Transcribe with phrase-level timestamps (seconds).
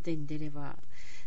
[0.00, 0.76] 表に出れば、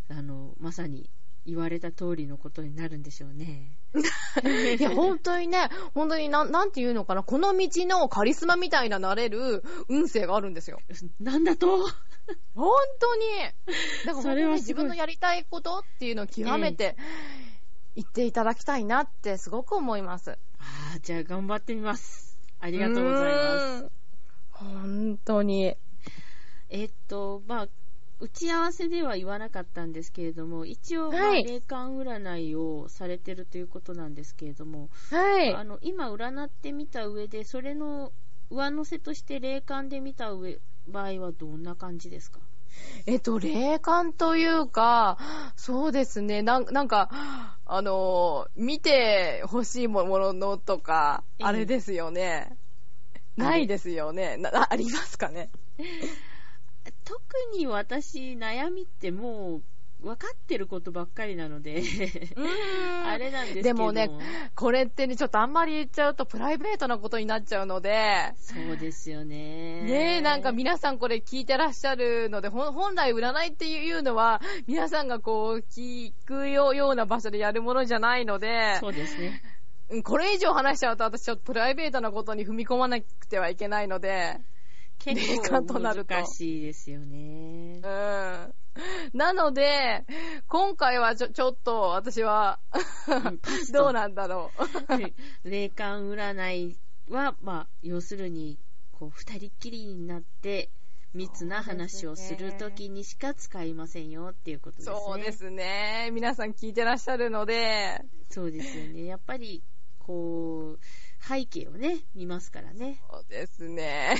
[0.09, 1.09] あの、まさに
[1.45, 3.77] 言われた通りのことになるんでしょうね。
[4.79, 10.79] いや、本当にね、本当になん、なんていうのかな、この道のカリスマみたいななれる運勢があるんですよ。
[11.19, 11.87] なんだと？
[12.55, 13.21] 本当に。
[14.05, 16.95] だからそ本当に自分のやりたいことっていうのを極めて
[17.95, 20.31] 言っていただきたいなってすごく思います。
[20.31, 20.35] あ
[20.95, 22.37] あ、じゃあ頑張ってみます。
[22.59, 23.79] ありがとうございます。
[23.79, 23.91] す。
[24.51, 25.75] 本当に。
[26.69, 27.67] えっと、まあ、
[28.23, 35.53] 打ち合わせでは言わなかったんですけれども、一応、まあはい霊感占いをされてるということなんですけれども、はい。
[35.53, 38.13] あの、今占ってみた上で、それの
[38.49, 42.39] 上乗せとして霊感で見た上、場合はどんな感じですか？
[43.05, 45.17] えっと、霊感というか、
[45.57, 47.09] そうですね、なんなんか、
[47.65, 52.57] あのー、見て欲しいものとか、ええあれですよね。
[53.35, 54.37] ないですよね。
[54.69, 55.49] ありますかね？
[57.13, 59.63] 特に私、悩みってもう、
[60.01, 61.81] 分かってることばっかりなので、
[63.05, 63.63] ああれなんですけど。
[63.63, 64.09] でもね、
[64.55, 69.81] これってね、ちょっとあんまり言っちゃうとプライベートなことになっちゃうので、そうですよね。
[69.83, 79.41] ねえ、なんか皆さんこれ聞いてらっしゃるので、本来占いっていうのは、皆さんがこう、聞くよような場所でやるものじゃないので、そうですね。
[79.45, 79.53] うん
[80.01, 84.39] これ以上話しちゃうと私ちょっとプライベートなことに踏み込まなくてはいけないので、
[85.03, 87.87] 結霊感と構なると難しいですよねう。
[87.87, 88.53] ん。
[89.13, 90.05] なので、
[90.47, 92.59] 今回はちょ、ちょっと私は
[93.73, 94.51] どうなんだろ
[95.45, 95.49] う。
[95.49, 96.77] 霊感占い
[97.09, 98.57] は、まあ、要するに、
[98.93, 100.69] こう、二人っきりになって、
[101.13, 104.95] 密な話をするときにしか使いませんよっていうことですね。
[104.95, 106.09] そうですね。
[106.11, 109.05] 皆さん聞いてらっしゃるので、そうですよね。
[109.05, 109.63] やっぱり、
[109.99, 110.79] こう、
[111.25, 112.99] 背景をね、見ますからね。
[113.09, 114.17] そうですね。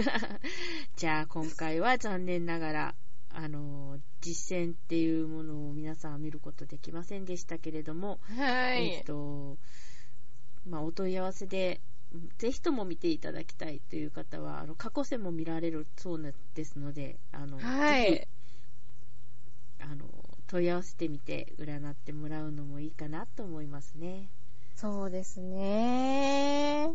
[0.96, 2.94] じゃあ、今回は残念ながら、
[3.28, 9.04] あの、実践っていうものを皆さんは見ることできませんでしたけれども、はいえっ。
[9.04, 9.58] と、
[10.66, 11.80] まあ、お問い合わせで、
[12.12, 18.28] うんぜひとも見ていただきたいという方は、あの、過去戦も見られるそうなですので、あの、はいぜ
[19.78, 20.06] ひ、あの、
[20.46, 24.30] 問い合わせてみて占ってもらうのもいいかなと思いますね。
[24.76, 26.90] そうですね。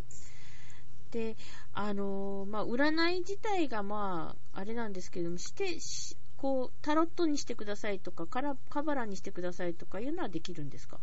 [1.12, 1.35] で、
[1.73, 11.00] あの、まあ、占い自体がまあ、あれなんですけども、して、しこう、タロットにしてくださいとか、カラカバラにしてくださいとかいうのはできるんですか？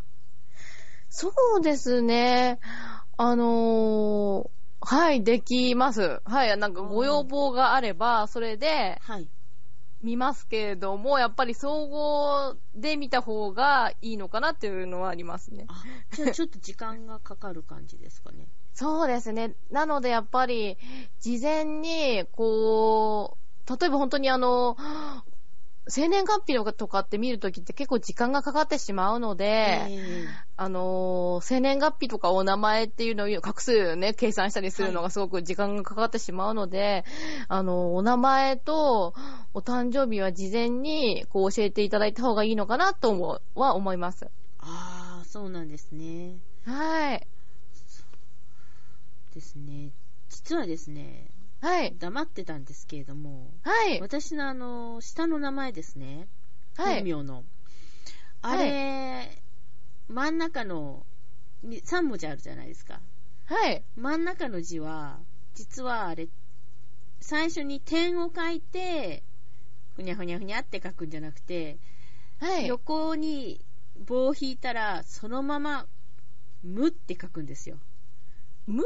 [1.09, 2.59] そうですね。
[3.16, 4.50] あのー
[4.82, 6.20] はい、できます。
[6.25, 9.28] はい、なんかご要望があれば、それではい。
[10.02, 15.66] 見ますけれども、やっぱり総合で見た方がいいのかなっていうのはありますね。
[15.68, 18.46] あ、じゃあちょっと時間がかかる感じですかね。
[18.74, 19.54] そうですね。
[19.70, 20.76] なのでやっぱり、
[21.20, 24.76] 事前に、こう、例えば本当にあの、
[25.88, 37.04] 生年月日のとかって見るときって結構時間がかかってしまうので、ええあのー生年月日とかお名前っていうのを画数ね、計算したりするのがすごく時間がかかってしまうので、
[37.48, 39.14] あのーお名前と
[39.54, 44.26] お誕生日は事前にこう教えていただいた方がいいのかなと思うは思います。
[44.58, 46.36] ああ、そうなんですね。
[46.64, 47.26] はい。
[49.34, 49.91] ですね。
[50.30, 51.28] 実はですね、
[51.61, 51.97] はい。
[51.99, 54.00] 黙ってたんですけれども、はい。
[54.00, 56.28] 私のあの、下の名前ですね。
[56.77, 56.94] はい。
[56.97, 57.44] 本名の。
[58.43, 59.43] あれ、
[60.09, 61.05] 真ん中の、
[61.65, 63.00] 3文字あるじゃないですか。
[63.47, 63.83] はい。
[63.97, 65.19] 真ん中の字は、
[65.55, 66.28] 実はあれ、
[67.21, 69.23] 最初に点を書いて、
[69.97, 71.78] ふにゃふにゃふにゃって書くんじゃなくて、
[72.38, 72.67] はい。
[72.67, 73.65] 横に
[74.06, 75.87] 棒を引いたら、そのまま、
[76.62, 77.78] 無って書くんですよ。
[78.67, 78.83] 無？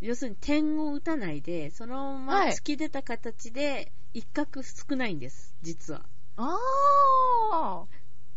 [0.00, 6.04] 要するに点を打たないで、そのままはい突き出た形で、一画少ないんです、実は。
[6.36, 7.84] あ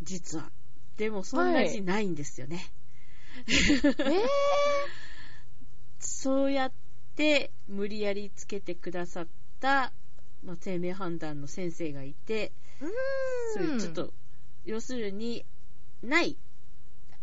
[0.02, 0.52] 実は。
[0.98, 2.72] でも、そんな字ないんですよね。
[3.46, 4.12] ー。
[4.12, 4.22] え
[6.00, 6.72] そうやっ
[7.16, 9.28] て、無理やりつけてくださっ
[9.60, 9.94] た、
[10.44, 12.86] まあ、生命判断の先生がいて、ー。
[12.86, 12.92] う
[13.56, 13.78] そーん。
[13.78, 14.14] うちょっと、
[14.66, 15.46] 要するに、
[16.02, 16.38] ない。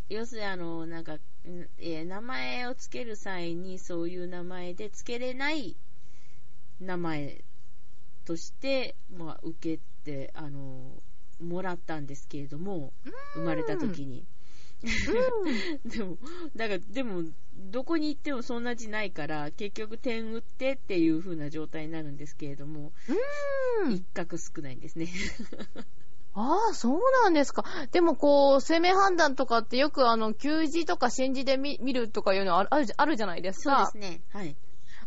[0.09, 1.21] 要するに、あの、なんか、ん
[1.79, 5.77] えー名前をつける際に、そういう名前でつけれない
[6.81, 7.43] 名前
[8.25, 11.03] として、まあ、受けて、あの、
[11.41, 12.93] もらったんですけれども、
[13.35, 14.25] 生まれた時に。
[15.87, 16.19] でも、
[16.55, 22.93] だから、でも、どこに行ってもそんな字ないから、結局点打ってっていう風な状態になるんですけれども、
[23.85, 23.93] うん。
[23.93, 25.09] 一画少ないんですね。
[26.39, 27.65] ああ、そうなんですか。
[27.93, 33.87] でもこう、生命判断とかってよくあの、旧字とか新字で見見るとかいうのあるあるじゃあるじゃないですか。
[33.91, 34.21] そうですね。
[34.33, 34.55] はい。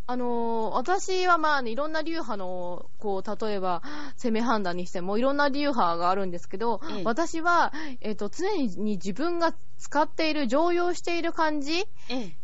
[0.07, 3.83] あのー私はまあ、ね、いろんな流派の、こう、例えば、
[4.17, 7.71] 攻め判断にしても、いろんな流派があるんですけど、ええ私は、
[8.01, 12.35] えっ、と、常に自分が使っている、常用している漢字、ええ、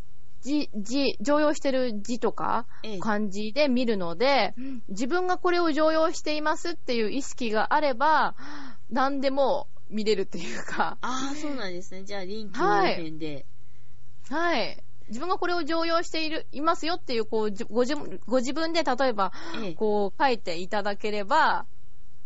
[0.42, 3.00] 字、字、常用してる字とか、ええ。
[3.00, 4.54] 漢字で見るので、
[4.90, 8.36] 自分がこれを常用していますっていう意識があれば、
[8.90, 12.04] 何でも見れるっていうか、ああ、そうなんですね。
[12.04, 13.46] じゃあ、臨機応変で。
[14.30, 14.84] はい。
[15.08, 17.96] 自分がこれを常用している、いますよっていう、こう、じご自
[18.26, 19.32] ご自分で例えば、
[19.64, 19.74] ええ。
[19.74, 21.68] こう書いていただければ、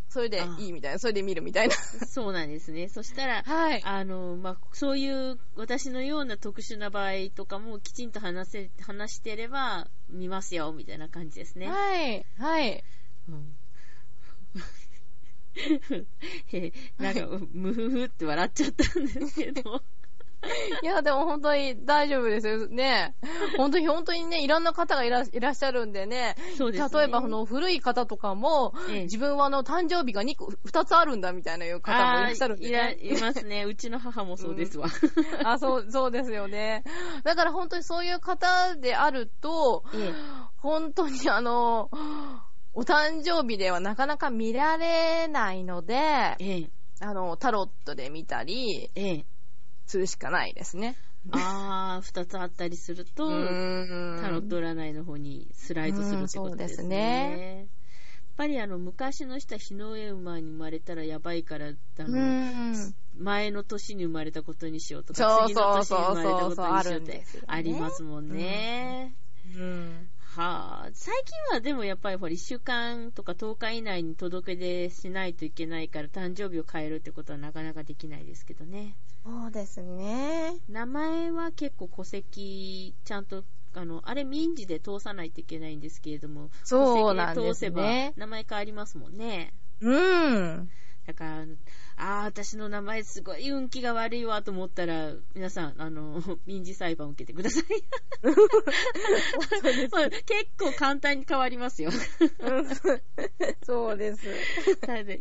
[0.10, 1.76] それであいいみたいな、それで見るみたいな。
[1.76, 2.88] そうなんですね。
[2.88, 3.82] そしたら、はい。
[3.84, 11.68] あの、まあ、そういう私のような特殊な場合とかもきちんと話せ、話してれば見ますよ、みたいな感じですね。
[11.68, 12.26] はい。
[12.38, 12.84] はい。
[13.28, 13.44] うん
[14.56, 14.62] へ
[16.98, 19.82] なんか、ムフフって笑っちゃったんですけど。
[20.82, 23.16] いや、でも本当に大丈夫ですよね。
[23.58, 26.36] 本当に、本当にね、いろんな方がいらっしゃるんでね。
[26.58, 27.00] そうですね。
[27.00, 32.98] 例えば、この古い方とかも、ええ自分はあの、誕生日が2個、2つあるんだみたいないう方もいらっしゃるんでね。
[33.02, 33.66] いますね。
[33.68, 34.88] うちの母もそうですわ。
[35.44, 36.84] あ、そう、そうですよね。
[37.24, 41.90] だから本当にそういう方であると、ええ本当にあの、
[42.80, 46.70] お誕生日ではなかなか見られないので、ええ
[47.02, 49.26] あの、タロットで見たりええ
[49.86, 50.96] するしかないですね。
[51.34, 53.28] ああ、二つあったりすると、
[54.22, 56.86] タロット占いの方にスライドするってことですね。
[56.86, 57.68] うんそうですねやっ
[58.38, 62.18] ぱりあの、昔の人は日の上馬に生まれたらやばいから、あうの。
[63.18, 69.14] 前の年に生まれたことにしようとか、次の年に生まれたことにしようってありますもんね。
[69.54, 70.08] うん。
[70.36, 78.96] はあ、最近はでもやっぱりほら、1週間とか10日以内に届け出しないといけないから、誕生日を変えるってことはなかなかできないですけどね。
[79.24, 80.56] そうですね。
[80.70, 83.44] 名前は結構戸籍、ちゃんと、
[83.74, 88.14] あの、あれ民事で通さないといけないんですけれども、そうなんです戸籍で通せばね。
[88.16, 89.52] 名前変わりますもんね。
[89.82, 90.70] うん。
[91.08, 91.46] だから、
[92.00, 97.64] ああ、私の名前すごい運気が悪いわと思ったら、皆さん、あの、 民事裁判を受けてください。
[99.92, 100.26] まあ 結
[100.58, 101.92] 構簡単に変わりますよ。
[103.64, 104.28] そうです。
[104.82, 105.14] ただ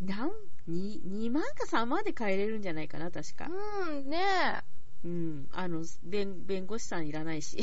[0.00, 0.32] なん
[0.68, 3.48] 2、2万か3万で変えれるんじゃないかな、確か。
[3.48, 4.62] うん、ね
[5.04, 5.48] うん。
[5.52, 7.58] あの、弁、弁護士さんいらないし。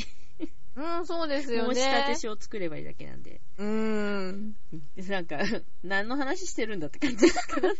[0.74, 1.82] うん、そうですよ申ね。
[1.82, 3.42] し立て書を作ればいいだけなんで。
[3.58, 4.56] うん。
[4.72, 5.38] うんなんか、
[5.84, 7.78] 何の話してるんだって感じですからね。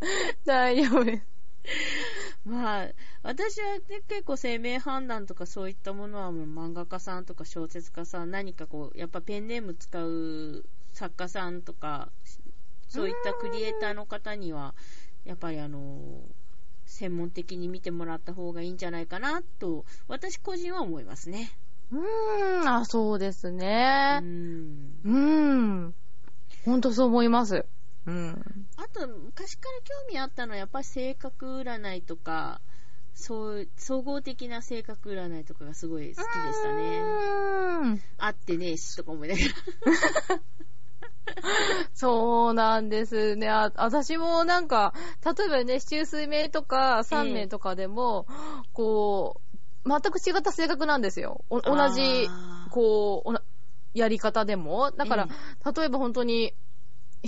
[0.44, 1.26] 大丈夫です。
[2.44, 2.88] まあ、
[3.22, 12.08] 私は、ね、結構生命判断とかそういったものはもう漫画家さんとか小説家さん、何かこう、やっぱペンネーム使う作家さんとか、
[12.88, 14.74] そういったクリエイターの方には、
[15.24, 16.22] やっぱりあの、
[16.86, 21.52] 専門的に見てもらった方がいいんじゃないかなと、私個人は思いますね。
[21.92, 24.18] うーん、あ、そうですうね。
[24.20, 25.00] ん。
[25.04, 25.10] う
[25.88, 25.94] ん。
[26.64, 27.64] ほんとそう思います。
[28.06, 28.42] うん。
[28.76, 32.60] あと、昔から興味あったのは、やっぱり性格占いとか、
[33.14, 37.02] そう、総合的な性格占いとかがすごい好きでしたね。
[37.82, 38.02] うーん。
[38.18, 39.46] 会ってねえし、とか思いながら。
[41.94, 43.48] そうなんですね。
[43.48, 44.94] あ、私もなんか、
[45.24, 48.26] 例えばね、周水名とか三名とかでも、
[48.72, 49.40] こ
[49.84, 51.44] う、全く違った性格なんですよ。
[51.50, 53.42] お同じ、あーこう、おな
[53.94, 54.90] やり方でも。
[54.92, 55.28] だから、
[55.74, 56.54] 例えば本当に、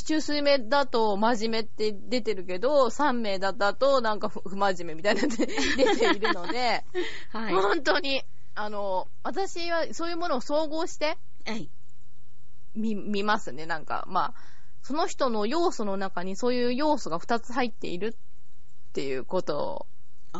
[0.00, 5.46] 中水名だと真面目って出てるけど、三名だったとなんか不不真面目みたいなので
[5.76, 6.84] 出ているので、
[7.30, 7.54] はい。
[7.54, 11.70] 本当に、あの、私はそういうものを総合してはい。
[12.74, 13.66] 見、見ますね。
[13.66, 14.34] なんか、まあ、
[14.82, 19.86] その人の要素の中にそういう要素が2つ入っているっていうこと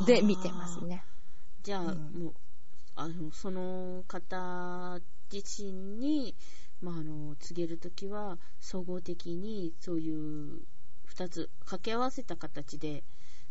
[0.07, 1.05] で見てますね。
[1.63, 2.35] じゃあ、うんもう、
[2.97, 4.99] あの、その方
[5.33, 6.35] 自身に、
[6.83, 10.61] まあ、あの、告げるときは、総合的にそういう
[11.07, 13.05] 二つ掛け合わせた形で、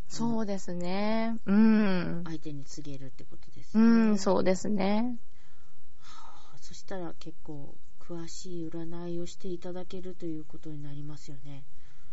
[0.07, 1.38] そうですね。
[1.45, 2.23] うん。
[2.25, 4.11] 相手に告げるってことですうね。
[4.11, 5.15] ん、そうですね。
[6.00, 11.63] はあそしたら結構、詳しい占いをしていただけるということになりますよね。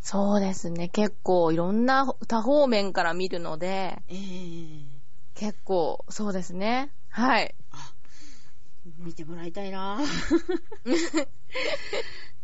[0.01, 0.89] そうですね。
[0.89, 4.99] 結構いろんな多方面から見るので、ええ
[5.35, 6.91] 結構、そうですね。
[7.11, 7.55] はい。
[7.73, 7.93] あ、
[8.99, 10.01] 見てもらいたいな。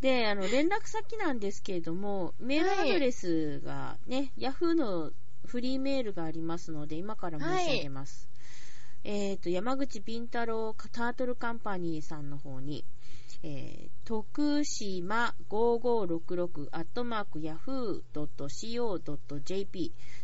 [0.00, 5.12] で、あの、連絡先なんですけれども、メールアドレスがね、Yahoo の
[5.46, 8.28] フリーメールがありますので、今から申し上げます。
[9.04, 12.84] えっ、と、山口敏太郎タートルカンパニーさんの方に、
[13.42, 18.02] えー、徳島5566アットマーク yahoo.co.jp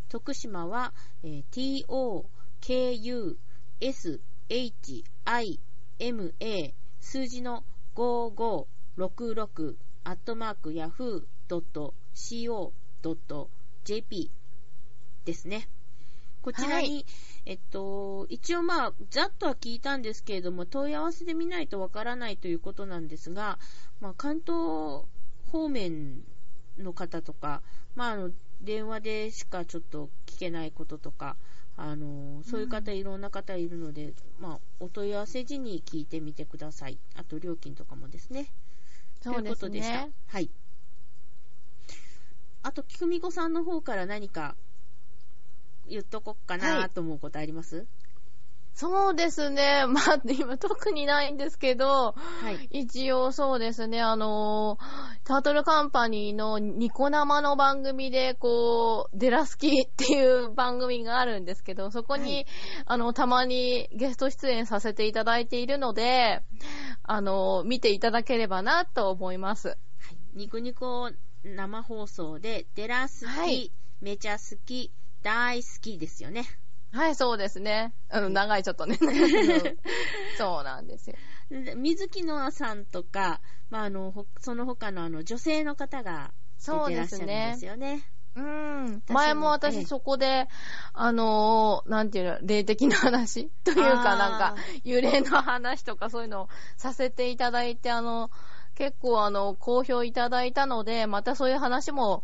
[0.09, 1.71] 徳島は、えー
[6.01, 7.63] t-o-k-u-s-h-i-m-a 数字の
[7.95, 11.51] 5566アットマーク yahoo.co.jp
[15.27, 15.69] ですね。
[16.41, 17.05] こちらに、はい
[17.45, 23.59] えっと、一応まあ、ざっとは聞いたんですけれども、問い合わせで見ないとわからないということなんですが、
[24.01, 25.05] まあ、関東
[25.53, 26.23] 方面
[26.79, 27.61] の方とか、
[27.95, 28.31] まあ、あの、
[28.63, 31.37] 電話でしかちょっと聞けないこととか、
[31.77, 36.99] あの、そういう方、いろんな方いるので、まあ、お問い合わせ時に聞いてみてください。
[37.17, 38.49] あと、料金とかもですね。
[39.23, 40.07] そうですということでした。
[40.07, 40.13] ね。
[40.29, 40.51] はい。
[42.63, 44.55] あと、きくみこさんの方から何か
[45.89, 47.87] 言っとこっかはないと思うことあります？
[48.75, 49.85] そうですね。
[49.89, 52.81] まあ、今特にないんですけど、はい。
[52.81, 62.47] 一応そうですね、あのー、タートルカンパニーのニコ生の番組で、こう、デラスキっていう番組があるんですけど、そこに、はい
[62.87, 66.43] あの、たまにゲスト出演させていただいているので、
[67.03, 69.69] あのー、見ていただければなと思います。
[69.69, 69.79] はい。
[70.35, 71.11] ニコニコ
[71.45, 74.91] 生放送で、デラ好き、はいめちゃ好き、
[75.23, 76.47] 大好きですよね。
[76.93, 77.95] はい、そうですね。
[78.09, 78.99] あの、長いちょっとね。
[80.37, 81.17] そうなんですよ。
[81.51, 87.67] で水木のあさんとか、まあ、あの、ほその他のあの、女性の方がそう出てらっしゃるんでですねす。
[87.67, 88.05] よね。
[88.37, 89.03] うん。
[89.09, 90.49] 前もええ私そこで、
[90.93, 93.51] あのーなんていうの、霊的な話？
[93.65, 98.31] というか、なんか、幽霊の話とかそういうのをさせていただいて、あの、
[98.75, 102.23] 結構あの、好評いただいたので、またそういう話も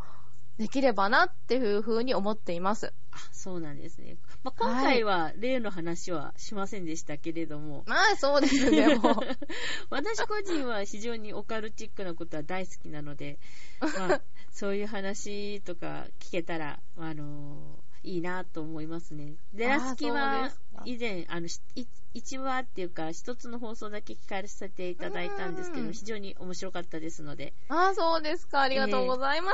[0.59, 2.95] できればなっていうふうに思っています。
[3.11, 4.17] あ、そうなんですね。
[4.47, 9.15] まあ、今回は例の話はしませんでしたけれども、まあ、そうですね、もう。
[9.91, 13.41] 私個人は非常にオカルチックなことは大好きなので、
[13.81, 14.23] まあ、
[14.53, 19.35] そういう話とか聞けたら、あのいいなと思いますね。
[19.53, 20.53] デラスキは
[20.85, 28.63] 以前、あの、しい一話っていうか、一つの放送だけ聞かせていただいたんですけど、うん非常に面白かったですので、ああ、そうですか。
[28.63, 29.51] ありがとうございま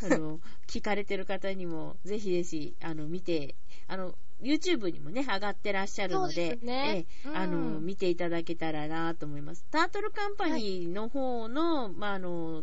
[0.00, 0.14] す。
[0.14, 3.56] あの、聞かれてる方にも、ぜひぜひ、あの、見て、
[3.90, 9.64] あの、YouTube にもね、上がってらっしゃるので、ですねええうんあの、見ていただけたらなと思います。
[9.72, 12.62] タートルカンパニーの方の、まあ、あの、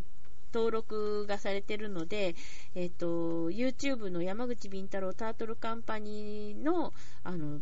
[0.53, 2.35] 登録がされてるので、
[2.75, 6.93] えっ、と、YouTube の山口敏太郎タートルカンパニーの、
[7.25, 7.59] あの、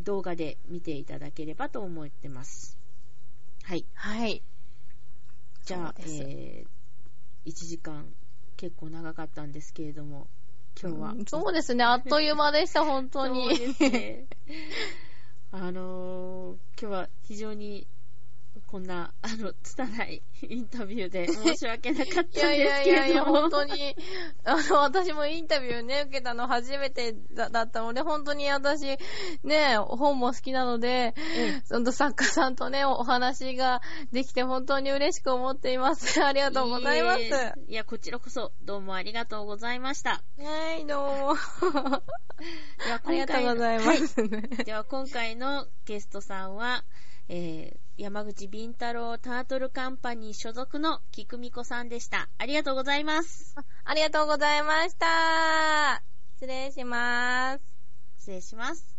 [0.00, 2.76] 動画で見ていただければと思ってます。
[3.62, 3.86] はい。
[3.94, 4.42] はい。
[5.64, 8.12] じゃあ、えー、1時間
[8.58, 10.28] 結構長かったんですけれども、
[10.80, 11.10] 今日は。
[11.10, 11.84] うんそうですね。
[11.84, 13.48] あっという間でした、本当に。
[13.56, 14.26] そうですね。
[15.52, 17.86] あのー今日は非常に、
[18.66, 23.24] こんな、あの、拙いインタビューで 申し訳なかったんですいやいやいけやいや。
[23.24, 23.96] 本当に、
[24.44, 28.98] あの、私もインタビューね、受けたの初めてだだったので、本当に私、
[29.44, 31.14] ね、本も好きなので、
[31.64, 36.20] その作家さんとね、お話ができて本当に嬉しく思っています。
[36.22, 37.22] ありがとうございます。
[37.68, 40.22] いや、こちらこそ、どうもありがとうございました。
[40.38, 41.34] はい、どうも。
[42.84, 44.64] ではありがとうございまはい。
[44.64, 46.84] では今回のゲストさんは、
[47.28, 52.30] えー山口敏太郎タートルカンパニー所属の菊美子さんでした。
[52.38, 53.54] ありがとうございます。
[53.84, 56.02] ありがとうございました。
[56.36, 57.62] 失礼します。
[58.16, 58.96] 失礼します。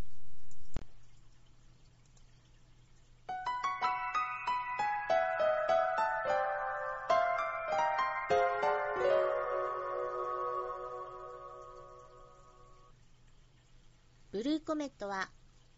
[14.32, 15.32] ブルーコメットは、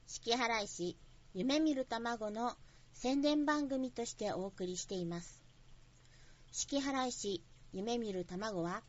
[0.08, 0.98] 四季払い師、
[1.34, 2.58] 夢見る卵の
[2.94, 5.44] 宣伝番組としてお送りしています。
[6.52, 8.84] 四季払い師、夢見る卵は、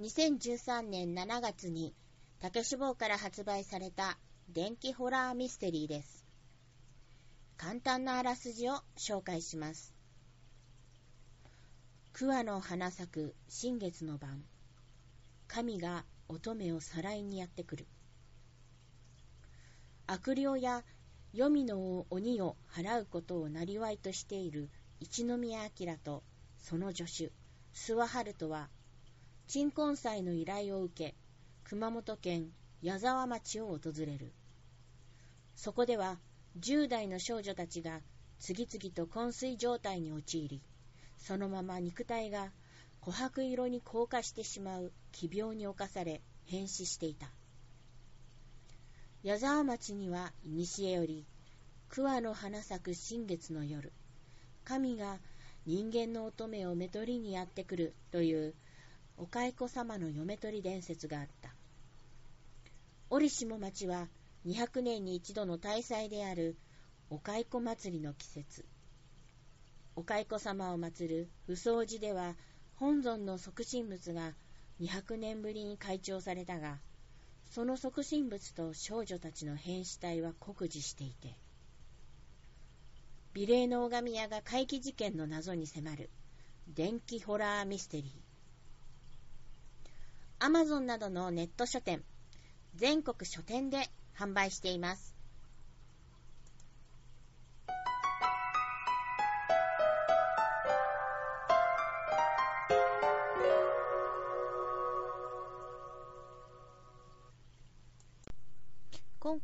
[0.00, 1.94] 2013年7月に
[2.40, 6.24] 竹志望から発売された電気ホラーミステリーです。
[7.56, 9.94] 簡単なあらすじを紹介します。
[12.12, 14.42] 桑の花咲く新月の晩、
[15.46, 17.86] 神が乙女をさらいにやってくる。
[20.06, 20.84] 悪霊や
[21.36, 26.22] 黄泉の鬼を払うことを生りとしている一宮明と
[26.58, 27.32] その助手、
[27.74, 28.70] 諏訪春人は、
[29.48, 31.16] 鎮魂祭の依頼を受け、
[31.64, 34.32] 熊本県矢沢町を訪れる。
[35.56, 36.20] そこでは、
[36.60, 38.00] 10代の少女たちが
[38.38, 40.62] 次々と昏睡状態に陥り、
[41.18, 42.52] そのまま肉体が
[43.02, 47.26] 琥珀色に硬化してしまう奇病に侵され変死していた。
[49.24, 51.24] 矢沢町には古より、
[51.88, 53.90] 桑の花咲く新月の夜、
[54.64, 55.16] 神が
[55.64, 58.54] 人間の乙女をめとりにやってくるという
[59.16, 61.54] お蚕様の嫁取り伝説があった。
[63.08, 64.08] 折しも町は
[64.44, 66.58] 200年に一度の大祭である
[67.08, 68.66] お蚕祭りの季節、
[69.96, 72.34] お蚕様を祀る不相寺では
[72.76, 74.34] 本尊の即身仏が
[74.82, 76.76] 200年ぶりに開帳されたが、
[77.54, 81.36] その即身仏と少女たちの変死体は酷似していて、
[83.32, 86.10] 美麗の拝み屋が怪奇事件の謎に迫る
[86.66, 88.10] 電気ホラーミステリー。
[90.44, 92.02] アマゾンなどのネット書店、
[92.74, 95.13] 全国書店で販売しています。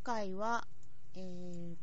[0.03, 0.67] 回は、
[1.15, 1.77] えー、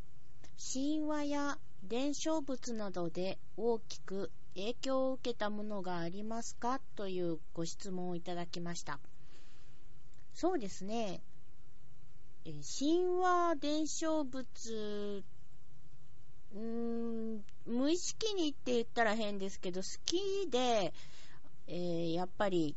[0.74, 9.00] 神話や伝承物などで大きく影響を受けたものがありますかというご質問をいただきました。
[10.34, 11.22] そうですね。
[12.46, 14.44] え神話伝承物、
[16.54, 20.94] うーん、無意識にって言ったら変ですけど、好きで、
[21.68, 22.76] えー、やっぱり、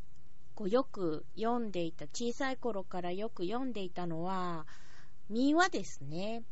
[0.55, 4.67] こうよく読んでいた、小さい頃からよく読んでいたのは、
[5.31, 6.43] 民話ですね。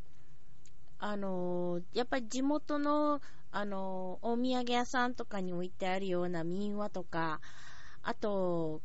[1.01, 3.21] あのやっぱり地元の、
[3.51, 7.41] あのお土産屋さんとかに置いてあるような民話とか、
[8.03, 8.81] あと、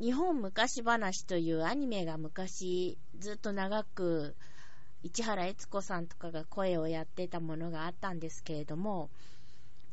[0.00, 4.36] 日本昔話というアニメが昔ずっと長く
[5.02, 9.08] 市原悦子さんとかが声をやってたものがあったんですけれども、やっ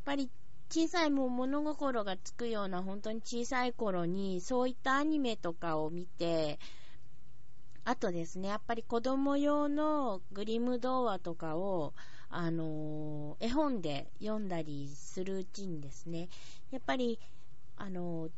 [0.06, 0.30] ぱり
[0.70, 6.60] 小さいもう物心がつくような本当に小さい頃にそういったアニメとかを見て、
[7.84, 11.94] あとですね、やっぱり子供用のグリム童話とかを、
[12.30, 16.30] あのー、絵本で読んだりするうちにですね、
[16.70, 17.20] やっぱり、
[17.78, 18.32] あのー、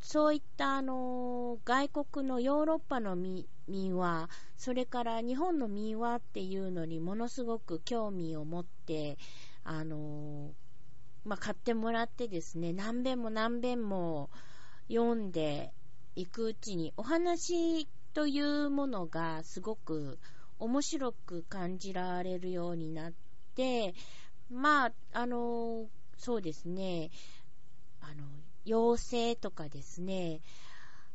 [0.00, 3.46] そういったあの外国のヨーロッパの民
[3.96, 9.18] 話、それから日本の民話っていうのにものすごく興味を持って、
[9.64, 10.52] あの
[11.24, 14.30] まあ、買ってもらってですね、何遍も何遍も
[14.88, 15.72] 読んで
[16.14, 20.18] いくうちに、お話というものがすごく
[20.58, 23.12] 面白く感じられるようになっ
[23.54, 23.94] て、
[24.50, 27.10] まあ、あのそうですね、
[28.00, 28.24] あの、
[28.66, 30.40] 妖精とかですね、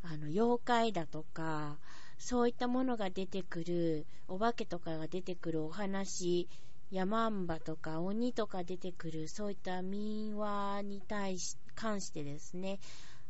[0.04, 1.78] あの、妖怪だとか、
[2.18, 6.50] そういったものが出てくる、お化けとかが出てくるお話、
[6.92, 12.80] 山んばとか鬼とか出てくる、そういった民話に対し、関してですね、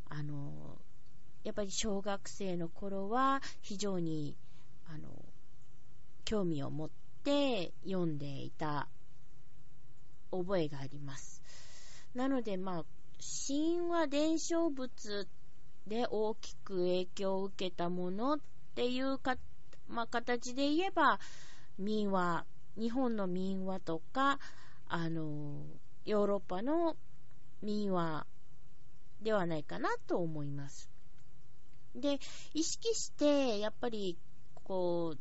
[0.10, 0.78] あの、
[1.44, 4.36] やっぱり小学生の頃は非常に、
[4.88, 5.10] あの、
[6.26, 6.90] 興味を持っ
[7.24, 8.88] て読んでいた
[10.32, 11.42] 覚えがあります。
[12.14, 12.86] なので、まあ、
[13.48, 15.28] 神話伝承物
[15.88, 18.40] で大きく影響を受けたものっ
[18.76, 19.38] ていうか、
[19.88, 21.20] まあ、形で言えば、
[21.78, 22.46] 民話、
[22.78, 24.40] 日本の民話とか、
[24.88, 25.64] あの、
[26.06, 26.96] ヨーロッパの
[27.62, 28.26] 民話
[29.22, 30.90] ではないかなと思います。
[31.96, 32.20] で、
[32.54, 34.18] 意識して、やっぱり、
[34.64, 35.20] こう、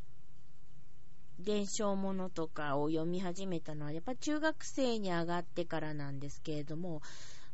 [1.42, 7.00] 伝承物とかを読み始めたのは、やっぱ中学生に上がってからなんですけれども、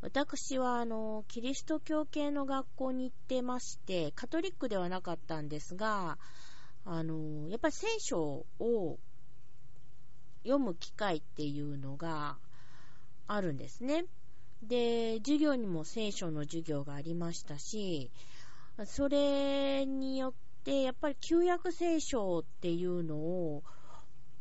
[0.01, 6.19] 私はあの、キリスト教系の学校に行ってまして、カトリックではなかったんですが、
[6.85, 8.99] あの、やっぱり聖書を
[10.45, 12.37] 読む機会っていうのが
[13.27, 14.05] あるんですね。
[14.63, 18.11] で、授業にも聖書の授業がありましたし、
[18.87, 20.33] それによっ
[20.65, 23.63] て、やっぱり旧約聖書っていうのを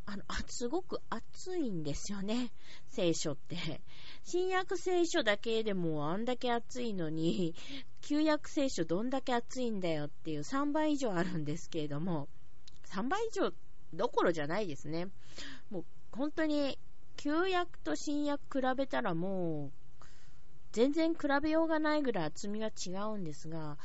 [0.06, 2.52] あの、すごく熱いんですよね、
[2.90, 3.80] 聖書って。
[4.22, 7.54] 新約聖書だけでもあんだけ熱いのに、
[8.02, 12.28] 旧約聖書どんだけ熱いんだよっていう3倍以上あるんですけれども、
[12.86, 13.52] 3倍以上
[13.94, 15.08] どころじゃないですね。
[15.70, 16.78] もう本当に
[17.16, 20.04] 旧約と新約比べたらもう
[20.72, 23.78] 全然比べようがないぐらい厚みが違うんですが、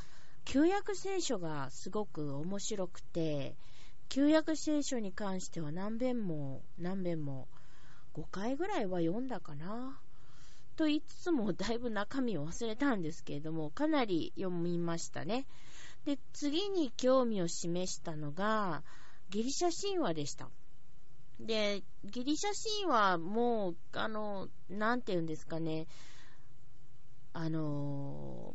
[0.44, 3.54] 旧約聖書がすごく面白くて、
[4.08, 7.46] 旧約聖書に関しては何遍も何遍も
[8.14, 10.00] 5回ぐらいは読んだかな。
[10.76, 15.46] と言いつつもだいぶ中身を忘れたんですけれども、かなり読みましたね。
[16.04, 18.82] で、次に興味を示したのが、
[19.28, 20.48] ギリシャ神話でした。
[21.38, 22.50] で、ギリシャ
[22.82, 25.86] 神話も、あの、なんて言うんですかね、
[27.32, 27.60] あの、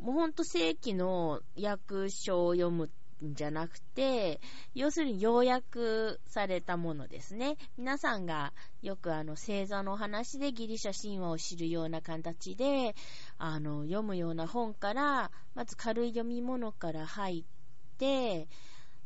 [0.08, 2.90] うほんと正規の訳書を読む
[3.24, 4.40] んじゃなくて、
[4.74, 7.56] 要するに要約されたものですね。
[7.78, 12.94] 皆さんがよくあの星座の話でギリシャ神話を知るような形で、
[13.38, 18.46] あの、読むような本から、まず軽い読み物から入って、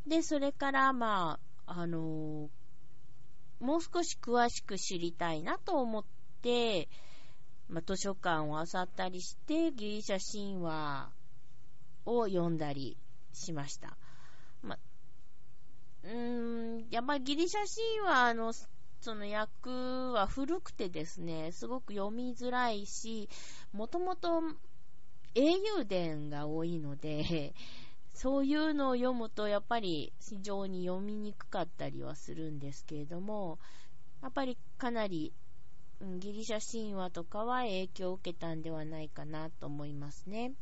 [0.07, 2.51] で、それからまあ、あの、
[3.61, 6.05] もう少し詳しく知りたいなと思っ
[6.43, 6.89] て、
[7.71, 11.09] まあ、図書館を漁ったりして、ギリシャ神話
[12.05, 12.97] を読んだり
[13.33, 13.97] しました。
[14.63, 14.77] ま、
[16.03, 17.61] うーん、やっぱりギリシャ
[18.05, 18.53] 神話の
[19.01, 23.29] その訳は古くてですね、すごく読みづらいし、
[23.73, 24.43] もともと
[25.37, 27.55] 英雄伝が多いので、
[28.15, 33.61] そういうのを読むとやっぱり非常に読みにくかったりはするんですけれども、
[34.23, 35.33] やっぱりかなり
[36.19, 40.53] ギリシャ神話とかは影響を受けたんではないかなと思いますね。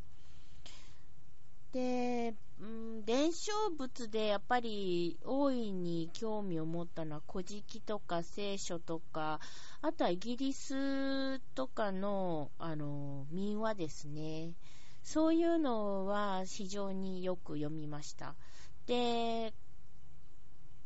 [1.72, 9.40] で、うん、伝承物でやっぱり大いに興味を持ったのは古事記とか聖書とか、
[9.82, 14.54] あとはイギリスとかの、あの、民話ですね。
[15.04, 18.34] そういうのは非常によく読みました。
[18.86, 19.52] で、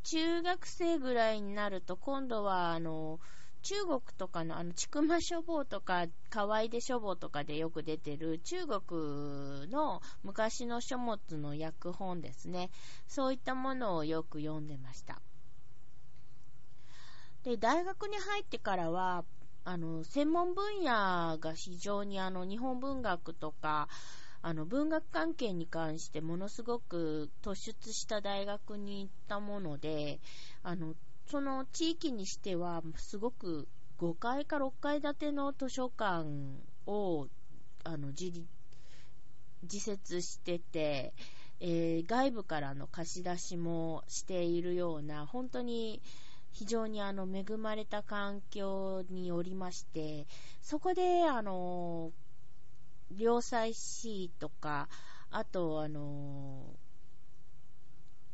[0.03, 3.19] 中学生ぐらいになると今度はあの、
[3.63, 12.71] 中国とかのあの、ちくま書房とか、河合で書房とかでよく出てる中国の昔の書物の訳本ですね。
[13.07, 15.21] そういったものをよく読んでました。
[17.43, 19.23] で、大学に入ってからは、
[19.63, 23.87] あの、専門分野が非常にあの、日本文学とか、
[24.41, 30.19] あの、文学関係に関してものすごく突出した大学に行ったもので、
[30.63, 30.95] あの、
[31.33, 33.67] その地域にしては、すごく
[33.97, 36.27] 5階か6階建ての図書館
[36.85, 37.27] を、
[37.83, 38.31] あの、自、
[39.63, 41.11] 自設してて、
[41.59, 46.03] えー、外部からの貸し出しもしているような、本当に
[46.51, 50.27] 非常にあの恵まれた環境におりまして、
[50.61, 52.11] そこであの、
[53.17, 54.87] 良妻市とか、
[55.31, 56.75] あとあの、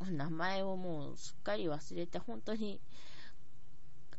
[0.05, 2.79] 名前をもうすっかり忘れて、本当に、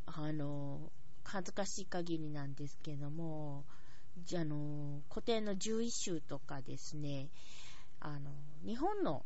[0.05, 0.91] あの、
[1.23, 3.63] 恥ずかしい限りなんですけども、
[4.25, 7.29] じゃあの、古典の11種とかですね、
[7.99, 8.31] あの、
[8.65, 9.25] 日本の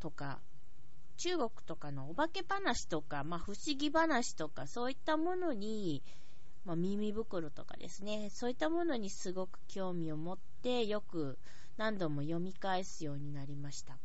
[0.00, 0.40] とか、
[1.18, 6.02] 中国とかのお化け話とか、まあ、不思議話とか、そういったものに、
[6.64, 11.38] まあ、耳袋とかですね、そういったものにすごく興味を持って、よく
[11.76, 13.98] 何度も読み返すようになりました。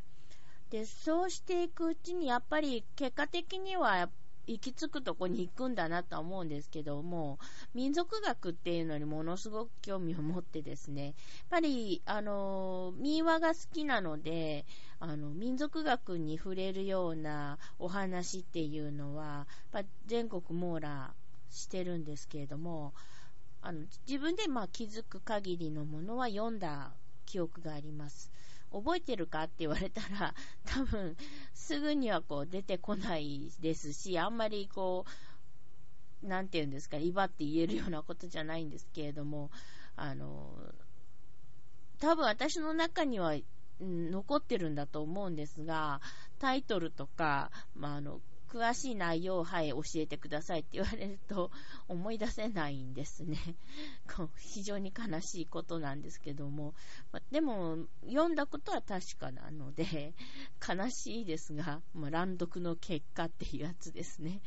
[0.70, 4.10] で、そうしていくうちに、やっぱり結果的には、
[4.50, 7.38] 行き着くとこに行くんだなとは思うんですけども、
[7.74, 11.14] 民族学っていうのにものすごく興味を持ってですね、やっ
[11.50, 14.66] ぱり、あの、民話が好きなので、
[15.00, 21.14] あの、民族学に触れるようなお話っていうのは、やっぱ全国網羅
[21.50, 22.94] してるんですけれども、
[23.62, 26.92] あの、自分でまあ気づく限りのものは読んだ
[27.26, 28.32] 記憶があります。
[28.72, 30.34] 覚えてるかって言われたら、
[30.66, 31.16] 多分、
[31.54, 35.06] すぐにはこう出てこないですし、あんまりこ
[36.24, 39.52] う、なんて言うんですか、威張って言えるようなことじゃないんですけれども、
[39.96, 40.58] あの、
[42.00, 43.36] 多分私の中には、
[43.80, 46.02] 残ってるんだと思うんですが、
[46.40, 51.52] タイトルとか、まあ、あの、詳しい内容を、はい、教えてくださいって言われると
[51.88, 53.38] 思い出せないんですね。
[54.38, 56.74] 非常に悲しいことなんですけども。
[57.12, 60.14] までも、読んだことは確かなので、
[60.68, 64.42] 悲しいですが、ま、乱読の結果っていうやつですね。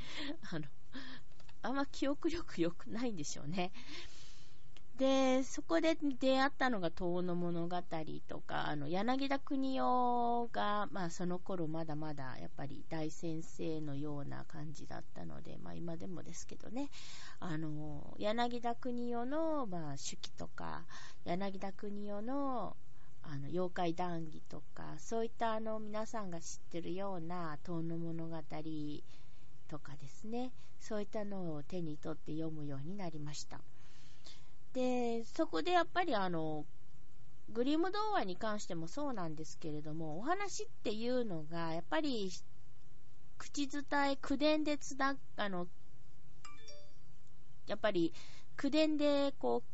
[0.51, 0.67] あの、
[1.63, 3.71] あんま記憶力良くないんでしょうね。
[5.01, 7.83] で、そこで出会ったのが遠の物語
[8.29, 16.91] とか、あの、柳田国夫が、まあその頃まだまだやっぱり大先生のような感じだったので、まあ今でもですけどね、
[17.39, 20.85] あの、柳田国夫の、まあ手記とか、
[21.25, 22.77] 柳田国夫の、
[23.23, 28.37] あの、妖怪談義とか、そういったあの、皆さんが知ってるような遠の物語
[29.67, 33.63] とかですね、そういったのを手に取って読むようになりました。
[34.73, 36.65] で、そこでやっぱりあの、
[37.53, 42.31] グリム童話に関してもそうなんですけれども、お話っていうのが、やっぱり、
[43.39, 45.67] 口伝え、口伝でつな、あの、
[47.67, 48.13] やっぱり、
[48.57, 49.71] 口伝でこう、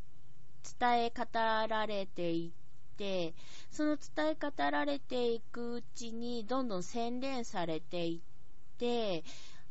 [0.80, 3.34] 伝え語られていって、
[3.70, 9.22] その伝え語られていくうちに、どんどん洗練されていって、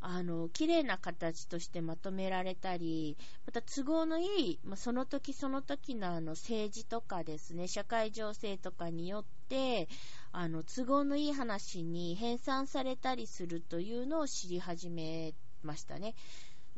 [0.08, 9.90] あの、綺麗な形としてまとめられたり、また都合のいい、まあ、その時その時のあの政治とかですね、社会情勢とかによって、
[10.32, 16.14] あの、都合のいい話に編纂されたりするというのを知り始めましたね。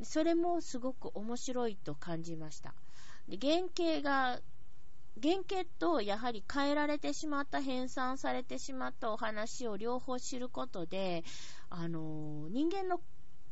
[0.03, 2.73] それもすごく面白いと感じました。
[3.27, 4.39] で原型が
[5.21, 11.25] 原型とやはり変えられてしまった、編纂されてしまったお話を両方知ることで、
[11.69, 13.01] あの、人間の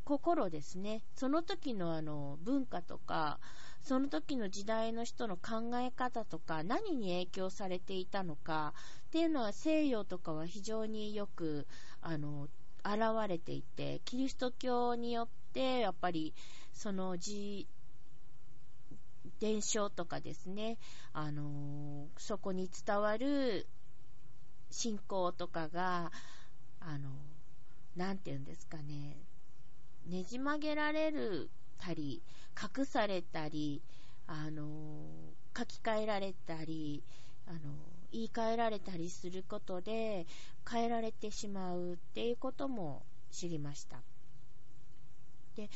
[0.06, 1.02] 心ですね。
[1.16, 3.40] その時のあの、文化とか、
[3.82, 8.72] その時の時代の人の考え方とか、何に影響されていたのか
[9.08, 11.66] っていうのは西洋とかは非常によく、
[12.00, 12.48] あの、
[12.84, 16.34] 現れていて、キリスト教によって、やっぱり、
[16.72, 17.66] その字、
[19.40, 20.78] 伝承とかですね、
[21.12, 23.66] あのそこに伝わる
[24.70, 26.12] 信仰とかが、
[26.80, 27.10] あの
[27.96, 29.25] なんて言うんですかね、
[30.06, 32.22] ねじ曲げられるたり、
[32.78, 33.82] 隠されたり、
[34.26, 34.66] あの
[35.56, 37.02] 書き換えられたり、
[37.46, 37.58] あの
[38.12, 40.26] 言い換えられたりすることで
[40.68, 43.98] 変えられてしまうっていうことも知りました。
[45.56, 45.68] で、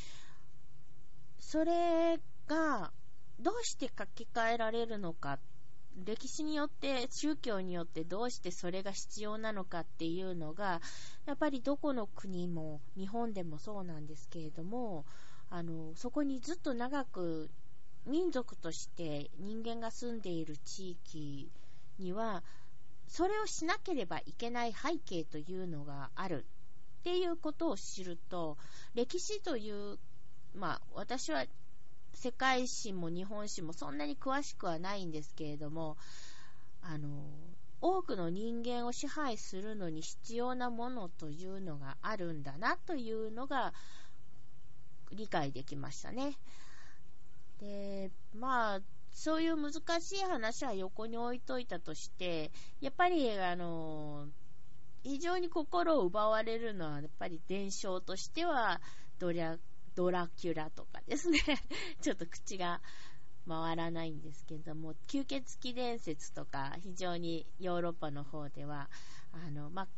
[1.38, 2.92] それが
[3.40, 5.38] どうして書き換えられるのか、
[5.96, 10.80] 歴史によって、宗教によってどうしてそれが必要なのかっていうのが、
[11.26, 15.04] やっぱりどこの国も、日本でもそうなんですけれども、
[15.50, 17.50] あの、そこにずっと長く
[18.06, 21.50] 民族として人間が住んでいる地域
[21.98, 22.42] には、
[23.08, 26.46] それをしなければいけない背景というのがある。
[27.00, 28.58] っていうことを知ると、
[28.94, 29.98] 歴史という、
[30.54, 31.46] まあ、私は
[32.14, 35.96] 世界史も日本史もそんなに詳しくはないんですけれども、
[36.82, 37.08] あの、
[37.80, 43.72] 多くの人間を支配するのに必要なものというのがあるんだなというのが
[45.12, 46.36] 理解できましたね。
[47.58, 48.80] で、まあ、
[49.12, 54.28] そういう難しい話は横に置いといたとして、やっぱり、あの、
[55.02, 58.80] 非常に心を奪われるのは、やっぱり伝承としては、
[59.18, 59.58] ドリャ、
[60.00, 61.38] ドラキュラとかですね。
[62.00, 62.80] ちょっと口が
[63.46, 68.88] 回らないんですけども、吸血鬼伝説とか、非常にヨーロッパの方では、
[69.32, 69.88] あの、まあ、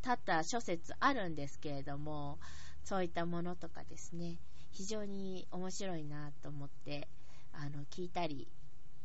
[0.00, 2.38] 多々諸説あるんですけれども、
[2.84, 4.38] そういったものとかですね、
[4.70, 7.08] 非常に面白いなと思って、
[7.52, 8.46] あの、聞いたり、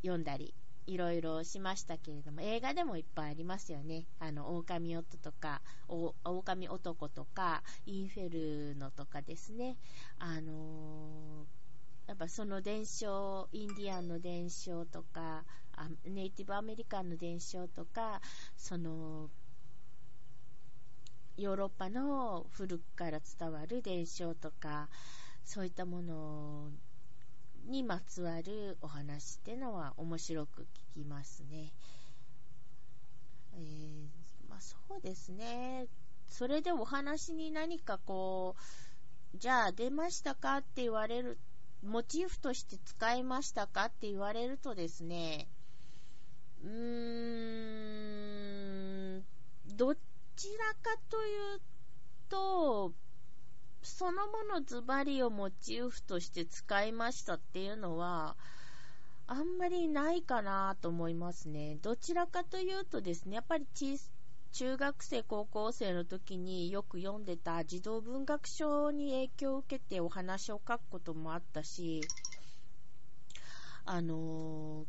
[0.02, 0.54] 読んだり、
[0.86, 4.06] いろいろしましたけれども、映画でもいっぱいありますよね。
[4.18, 5.62] あの、狼夫とか、
[6.24, 9.76] 狼男とか、インフェルノとかですね。
[10.18, 15.44] あのー、やっぱその伝承、インディアンの伝承とか、
[16.04, 18.20] ネイティブアメリカンの伝承とか、
[18.56, 19.30] その、
[21.36, 24.88] ヨーロッパの古くから伝わる伝承とか、
[25.44, 26.70] そういったもの
[27.66, 30.62] にまつわるお話ってのは面白く
[30.94, 31.72] 聞きますね。
[33.54, 34.06] えー、
[34.48, 35.86] まあそうですね。
[36.28, 38.56] それでお話に何かこ
[39.34, 41.38] う、じゃあ出ましたかって言われる、
[41.82, 45.48] モチーフとして使いましたかって言われるとですね、
[46.64, 46.70] うー
[49.18, 49.24] ん、
[49.76, 50.00] どち
[50.58, 51.60] らかという
[52.28, 52.92] と、
[53.84, 58.34] そのものズバリをモチーフとして使いましたっていうのは、
[59.26, 61.76] あんまりないかなと思いますね。
[61.82, 63.66] どちらかというとですね、やっぱり
[64.52, 72.00] 中学生、高校生の時によく読んでた児童文学書に影響を受けてお話を書くこともあったし、
[73.84, 74.86] あの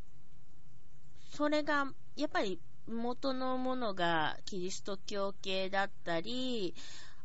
[1.33, 6.75] ー、それが、やっぱり元のものがキリスト教系だったり、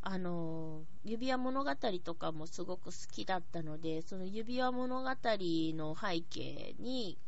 [0.02, 1.70] あの、指輪物語
[2.02, 7.18] とかもすごく好きだったので、その指輪物語の背景に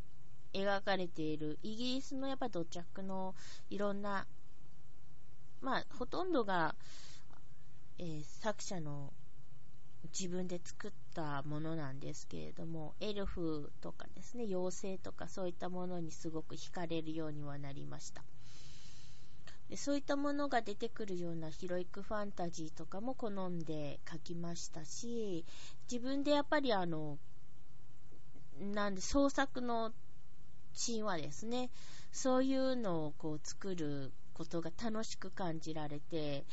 [0.54, 3.34] 描かれているイギリスのやっぱ土着の
[3.68, 4.26] いろんな、
[5.60, 6.74] まあ、ほとんどが、
[7.98, 9.12] えー、作者の
[10.18, 18.24] 自分で作ったものなんですけれども、エルフとかですね、妖精とかそういったものにすごく惹かれるようにはなりました。
[19.72, 25.46] でそういったものが出てくるようなヒロイックファンタジーとかも好んで書きましたし、
[25.90, 27.16] 自分でやっぱりあの、
[28.60, 29.92] なんで創作の
[30.78, 31.70] 神話ですね。
[32.12, 36.44] そういうのをこう作ることが楽しく感じられて、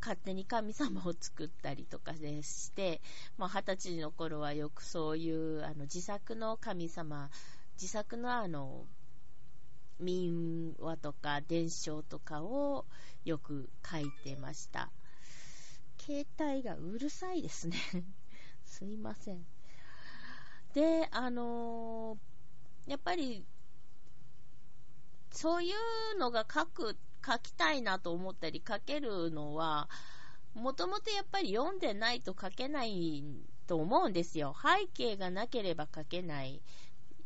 [0.00, 3.00] 勝手に神様を作ったりとかでして、
[3.38, 7.28] まあ、二十歳の頃はよくそういうあの自作の神様、
[7.74, 8.86] 自作のあの
[10.00, 12.84] 民話とか伝承とかを
[13.24, 14.90] よく書いてました。
[15.98, 17.76] 携帯がうるさいですね
[18.64, 19.44] すいません。
[20.72, 23.44] で、あのー、やっぱり、
[25.30, 25.72] そうい
[26.14, 29.88] うのが書く、書きたいなと思ったり書けるのは、
[30.54, 33.24] もともとやっぱり読んでないと書けない
[33.66, 34.54] と思うんですよ。
[34.60, 36.62] 背景がなければ書けない。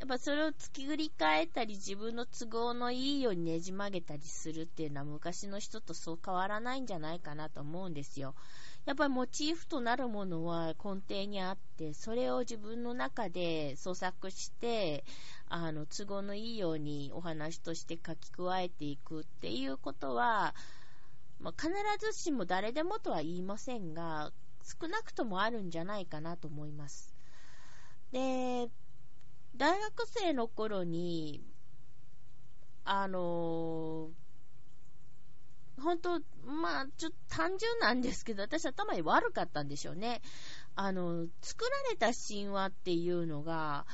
[0.02, 8.34] やっぱそれを突き繰り返ったり自分の都合のいいようにねじ曲げたりするっていうのは昔の人とそう変わらないんじゃないかなと思うんですよ。
[8.84, 15.04] やっぱりモチーフとなるものは根底にあって、それを自分の中で創作して、
[15.48, 20.56] あの、都合のいいようにお話として書き加えていくっていうことは、
[21.38, 24.32] まあ、必ずしも誰でもとは言いませんが、
[24.64, 27.14] 少なくともあるんじゃないかなと思います。
[28.10, 28.68] で、
[29.56, 31.42] 大学生の頃に、
[32.84, 34.10] あの
[35.80, 40.22] 本当、まあ、ちょっと単純なんですけど、私頭に悪かったんでしょうね。
[40.76, 43.86] あの、作られた神話っていうのが、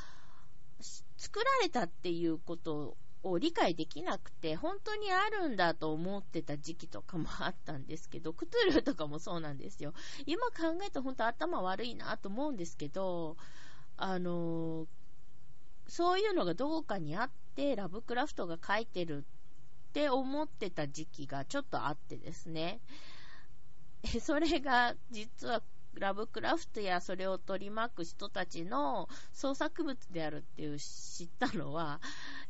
[1.17, 9.95] 作られたっていうことを理解できなくて、本当にあるんだと思ってた時期とかもあったんですけど、クトゥルとかもそうなんですよ。
[10.27, 13.37] 今考えたら本当頭悪いなと思うんですけど、
[13.97, 14.87] あの、
[15.89, 22.81] そういうのがどこかにあって、ラブクラフトが書いてるって思ってた時期がちょっとあってですね。
[24.21, 25.63] それが実は
[25.95, 32.01] ラブクラフトやそれを取り巻く人たちの創作物であるっていう知ったのは、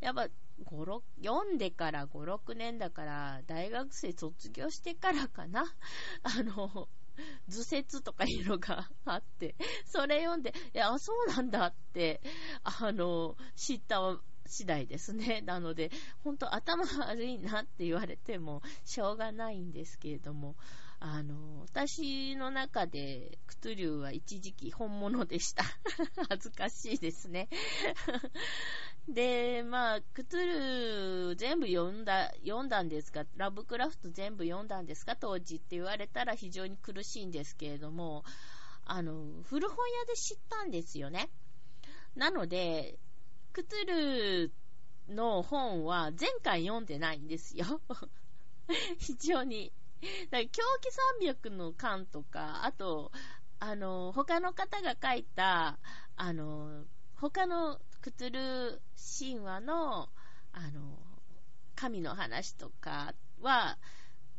[0.01, 0.29] やっぱ
[0.65, 5.65] 5、読んでから5、6年だから、大学生卒業してからかな。
[6.23, 6.89] あの、
[7.49, 9.55] 図説とかいうのがあって、
[9.87, 12.21] それ読んで、いや、そうなんだって、
[12.63, 15.43] あの、知った次第ですね。
[15.47, 15.91] なので、
[16.25, 20.57] 本当頭悪いなって言われてもしょうがないんですけれども、
[21.01, 25.63] あの、私の中でクトゥリューは一時期本物でした。
[26.29, 27.49] 恥ずかしいですね。
[29.09, 33.25] で、まあ、クトゥルー全部読んだ、読んだんですか？
[33.37, 35.15] ラブクラフト全部読んだんですか？
[35.15, 38.25] 当時って言われたら非常に苦しいんですけれども、
[38.85, 41.31] あの、古本屋で知ったんですよね。
[42.17, 42.99] なので、
[43.53, 47.81] クトゥルーの本は前回読んでないんですよ。
[48.99, 49.73] 非常に。
[50.31, 53.11] だ狂気山脈の巻とか、あと、
[53.61, 55.79] あの、他の方が書いた、
[56.17, 56.85] あの、
[57.17, 58.83] 他のクトゥル
[59.19, 60.09] 神話の、
[60.53, 60.99] あの、
[61.75, 63.79] 神の話とかは、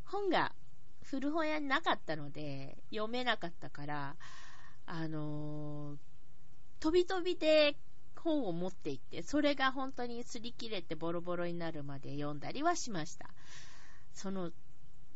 [0.05, 0.53] 本が
[1.03, 4.15] 古本屋になかったので、読めなかったから、
[4.85, 5.97] あの、
[6.79, 7.75] 飛び飛びで
[8.15, 13.29] 本を持って行って、それが本当に擦り切れてボロボロになるまで読んだりはしました。
[14.13, 14.51] その、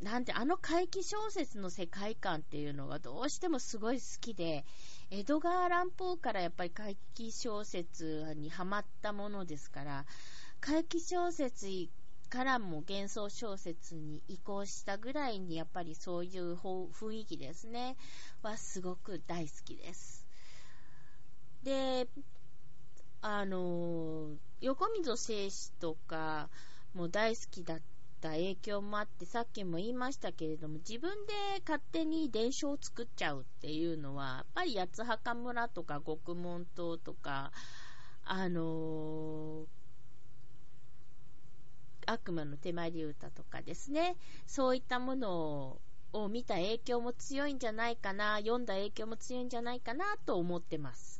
[0.03, 4.65] なんて、あの怪奇小説の世界観っていうのがどうしてもすごい好きで、
[5.09, 10.05] 江戸川乱歩からやっぱり怪奇小説にハマったものですから、
[10.59, 11.87] 怪奇小説
[12.29, 17.95] からも幻想小説に移行したぐらいにやっぱりそういう雰囲気ですね、
[18.41, 20.25] はすごく大好きです。
[21.63, 22.09] で、
[23.21, 26.49] あの、横溝静止とか
[26.93, 27.81] も大好きだっ
[28.23, 31.33] た影響もあって、さっきも言いましたけれども、自分で
[31.67, 37.51] 勝手に伝承を作っちゃうっていうのは、やっぱり八墓村とか獄門島とか、
[38.23, 39.67] あの
[42.05, 44.15] 悪魔の手まり歌とかですね、
[44.47, 45.81] そういったもの
[46.13, 51.12] を見た影響も強いんじゃないかな、読んだ影響も強いんじゃないかなと思ってます。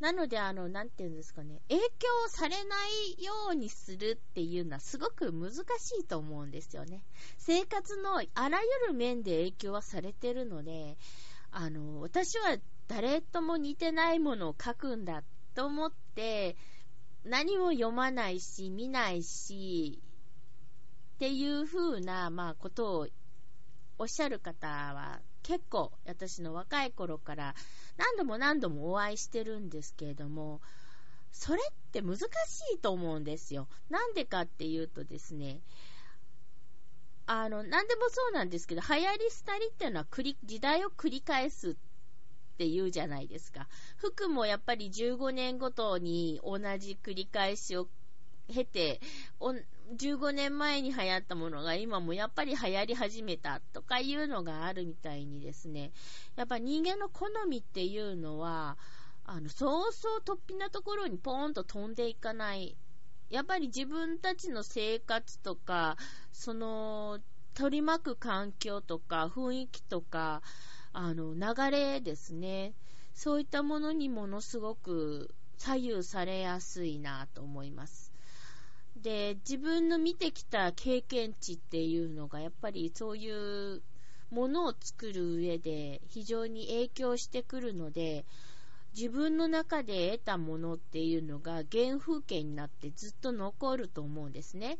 [0.00, 1.88] なので、あの、なんていうんですかね、影響
[2.28, 2.76] されな
[3.18, 5.56] いようにするっていうのはすごく難し
[6.00, 7.02] いと思うんですよね。
[7.36, 10.96] 生活のあらゆる面で影響はされてるので、
[11.52, 12.56] あの、私は
[12.88, 15.22] 誰とも似てないものを書くんだ
[15.54, 16.56] と思って、
[17.24, 20.00] 何も読まないし、見ないし、
[21.16, 23.08] っていう風な、まあ、ことを
[23.98, 27.54] おっしゃる方は結構私の若い頃から
[28.00, 30.62] 何度も何度もお会いしてるんですけれども、
[31.32, 32.22] それって難し
[32.74, 33.68] いと思うんですよ。
[33.90, 35.60] なんでかっていうとですね、
[37.26, 39.06] あの、何でもそうなんですけど、流行り
[39.46, 40.06] 廃りっていうのは、
[40.44, 41.74] 時代を繰り返すっ
[42.56, 43.68] て言うじゃないですか。
[43.96, 47.86] 服もやっぱり15年ごとに同じ繰り返しを
[48.48, 49.00] 経て、
[49.96, 55.92] 15年前に流行ったものが今もやっぱり流行り始めたとかいうのがあるみたいにですね、
[56.36, 58.78] やっぱ人間の好みっていうのは、
[59.24, 62.76] あの、そうそう突飛なところにポーンと飛んでいかない。
[63.30, 65.96] やっぱり自分たちの生活とか、
[66.32, 67.20] その、
[67.54, 70.42] 取り巻く環境とか、雰囲気とか、
[70.92, 72.74] あの、流れですね。
[73.14, 78.09] そういったものにものすごく左右されやすいなと思います。
[79.02, 83.82] で、自分の見てきた経験値っていうのが、やっぱりそういう
[84.30, 88.24] ものを作る上で非常に影響してくるので、
[88.94, 94.78] 自分の中で得たものっていうのが原風景になってずっと残ると思うんですね。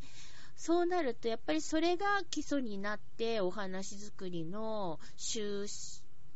[0.56, 5.66] そうなると、やっぱりそれが基礎になってお話作りの主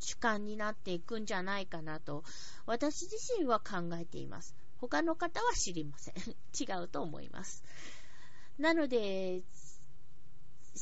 [0.01, 2.24] 主観になっていくんじゃないかなと、
[2.66, 4.55] 私自身は考えています。
[4.89, 6.14] 他の方は知りません。
[6.59, 7.64] 違うと思います。
[8.59, 9.43] なので、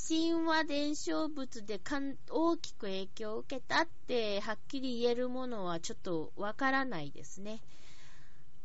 [0.09, 1.81] 神話伝承物で
[2.31, 7.63] 大きく影響を受けたってはっきり言えるものはちょっとわからないですね。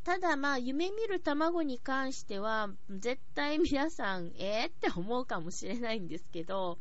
[0.03, 6.79] ただまあ、夢見る卵に関しては、絶対皆さん、えー、って思うかもしれないんですけど、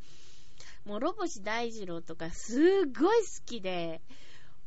[0.85, 2.63] 諸星大二郎とかすっ
[2.97, 4.01] ごい好きで、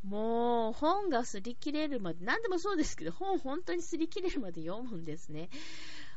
[0.03, 5.49] もう本が擦り切れるまで、何でもそうですけど、本本当に擦り切れるまで読むんですね。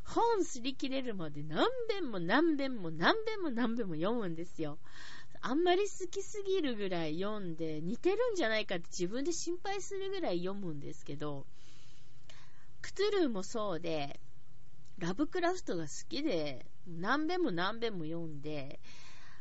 [0.04, 4.78] 本擦り切れるまで何遍も何遍も何遍も何遍も読むんですよ。
[5.40, 11.46] あんまり好きすぎるぐらい読んで、似てるんじゃないかって自分で心配するぐらい読むんですけど、
[12.80, 14.20] クトゥルーもそうで、
[14.98, 18.78] ラブクラフトが好きで、何遍も何遍も読んで、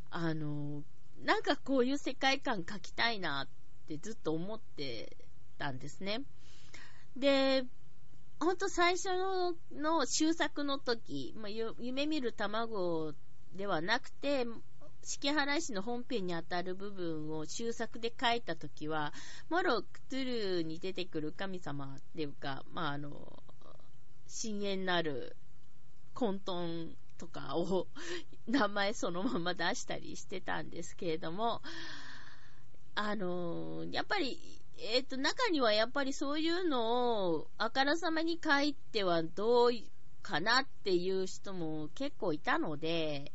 [0.09, 0.83] あの、
[1.23, 3.47] なんかこういう世界観書きたいなっ
[3.91, 5.17] てずっと思って
[5.57, 6.21] たんですね。
[7.15, 7.63] で、
[8.39, 9.09] ほんと最初
[9.71, 13.13] の終作の時、まあ、夢見る卵
[13.53, 14.45] ではなくて、
[15.03, 19.13] 式原市の本編にあたる部分を終作で書いたときは、
[19.49, 23.43] モロ・クトゥルーに出てくる神様っていうか、まあ、あの、
[24.27, 25.35] 深淵なる
[26.13, 27.87] 混沌とかを
[28.47, 31.61] 名前そのまま出したりしてたんですけれども、
[32.95, 34.39] あの、やっぱり、
[34.77, 39.71] えっ、ー、と、中にはやっぱりそういうのをあからさまに書いてはどう
[40.21, 43.31] かなっていう人も結構いたので、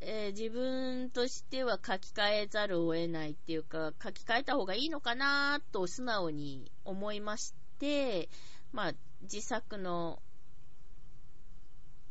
[0.00, 8.30] えー、自分としては書き換えざるを得ないっていうか、書き換えた方がいいのかなと素直に思いまして、
[8.72, 8.92] まあ、
[9.22, 10.22] 自作の、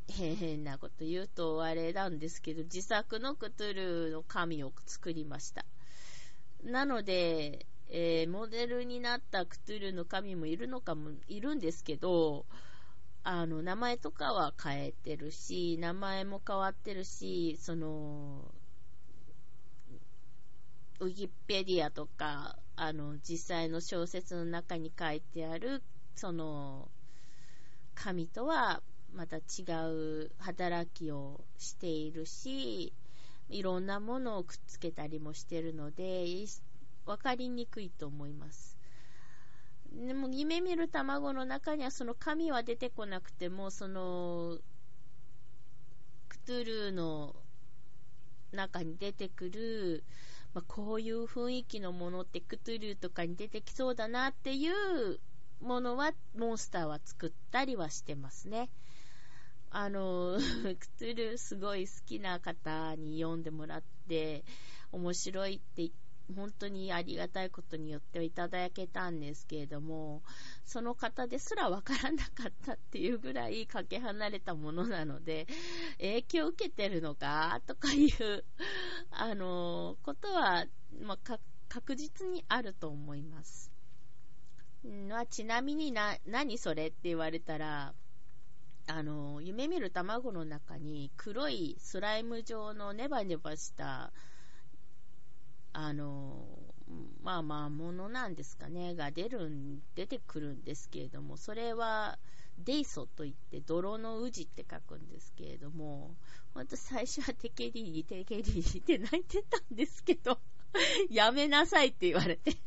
[0.08, 5.66] 変なこと言うとあれなんですけど、自作のクトゥルーの紙を作りました。
[6.64, 12.46] なので、えー、モデルになったクトゥルの神もいるのかも、いるんですけど、
[13.24, 18.54] あの、名前とかは変えてるし、名前も変わってるし、その、
[21.00, 25.82] ウィキペディアとか、あの、実際の小説の中に書いてある、
[26.16, 26.90] その、
[27.96, 28.82] 神とは
[29.14, 32.94] また違う働きをしているし、
[33.50, 36.26] いろんなものをくっつけたりもしてるので、
[37.06, 38.78] わかりにくいと思います。
[39.92, 44.60] でも、夢見る卵の中にはその神は出てこなくても、その、
[46.28, 47.36] クトゥルーの
[48.52, 50.04] 中に出てくる、
[50.54, 55.20] まあ、こういう雰囲気のものってクトゥルーとかに出てきそうだなっていう
[55.62, 58.70] ものは、モンスターは作ったりはしてますね。
[59.72, 60.38] あの、
[60.80, 64.44] クトゥルすごい好きな方に読んでもらって、
[64.92, 70.22] 面白いって言って、本当にありがたいことによっていただけたんですけれども、
[70.66, 75.48] その方ですらわからなかったっていうぐらいかけ離れたものなので、
[75.98, 78.46] 影響を受けてるのかとかいう、
[79.12, 80.66] あの、ことは、
[81.02, 83.72] まあ、確実にあると思います。
[84.84, 87.94] まあ、ちなみにな、何それって言われたら、
[88.90, 94.12] あの、夢見る卵の中に黒いスライム状のネバネバした
[95.74, 96.48] あの、
[97.22, 102.18] まあまあ、ものなんですかね、が出るん、出てくるんですけれども、それは、
[102.58, 106.16] デイソといって、泥の宇治って書くんですけれども、
[106.56, 110.40] ほんと最初はテケリリ、テケリリって泣いてたんですけど、
[111.12, 112.58] やめなさいって言われて。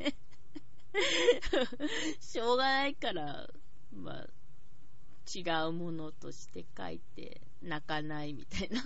[2.20, 3.50] しょうがないから、
[3.92, 4.28] まあ、
[5.34, 8.82] 違うものとして書いて泣かないみたいな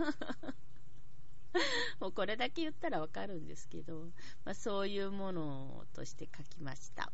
[2.00, 4.06] もうこれだけ言ったらわかるんですけど、
[4.44, 7.12] まあ、そういうものとして書きました。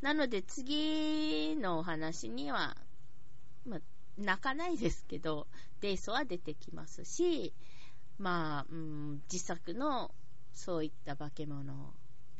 [0.00, 2.76] なので次のお話には、
[3.66, 3.80] まあ、
[4.16, 5.46] 泣かないですけど、
[5.80, 7.52] デイソは出てきますし、
[8.18, 10.14] まあ、うん、自作の
[10.52, 11.86] そういった化け物っ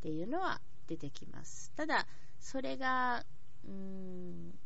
[0.01, 1.71] ていうのは出てきます。
[1.77, 2.07] ただ、
[2.41, 3.25] それが、
[3.65, 4.59] うーん、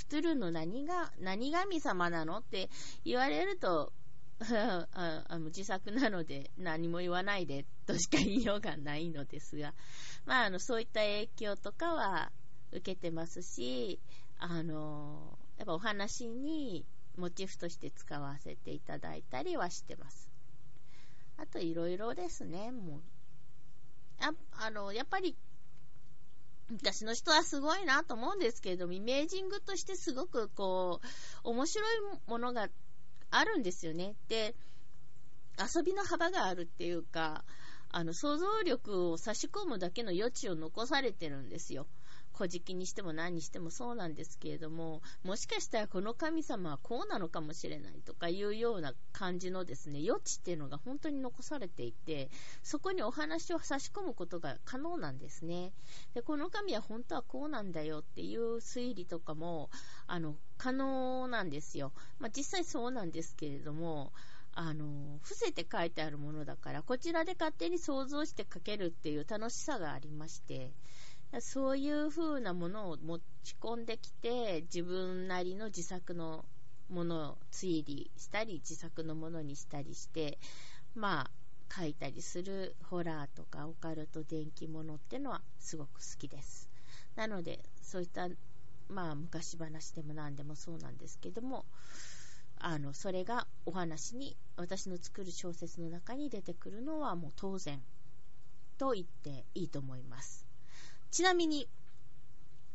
[0.00, 2.70] クトゥルの何が、何神様なのって
[3.04, 3.92] 言われると、
[4.40, 4.86] あ
[5.28, 9.74] あ自作なので何も言わないでとしか言いようがないのですが、
[10.24, 12.32] まあ、あのそういった影響とかは
[12.72, 14.00] 受けてますし、
[14.38, 16.86] あのやっぱお話に
[17.18, 20.30] モチーフとして使わせていただいたりはしてます。
[21.36, 23.00] あといろいろですね、もう。
[24.20, 25.36] ああの、やっぱり、
[26.70, 32.68] 昔の人はすごいなと思うんですけれども、イメージングとしてすごくこう、面白いものが
[33.30, 34.14] あるんですよね。
[34.28, 34.54] で、
[35.58, 37.44] 遊びの幅があるっていうか、
[37.90, 41.86] あの、想像力を差し込むだけの余地を残されてるんですよ。
[42.40, 52.30] 古事記にしても何にしてもそうなんですけれども、もしかしたらこの神様はこうなのかもしれないとかいうような感じのですね、余地っていうのが本当に残されていて、
[52.62, 55.74] そこにお話を差し込むことが可能なんですね。
[56.14, 59.68] で、この神は本当はこうなんだよっていう推理とかも、
[60.06, 61.92] あの、可能なんですよ。
[62.20, 64.14] まあ、実際そうなんですけれども、
[64.52, 70.72] あの、伏せて書いてあるものだから、こちらで勝手に想像して書けるっていう楽しさがありまして、
[71.38, 76.44] そういう風なものを持ち込んできて、自分なりの自作の
[76.88, 80.38] ものを推理したり、自作のものにしたりして、
[80.96, 81.30] まあ、
[81.72, 86.68] 書いたりするホラーとかオカルト電気物ってのはすごく好きです。
[87.14, 88.28] なので、そういった、
[88.88, 91.64] まあ、昔話でも何でもそうなんですけども、
[92.58, 97.80] あの、それがお話に、私の作る小説の中に出てくるのはもう当然
[98.78, 100.49] と言っていいと思います。
[101.10, 101.68] ちなみに、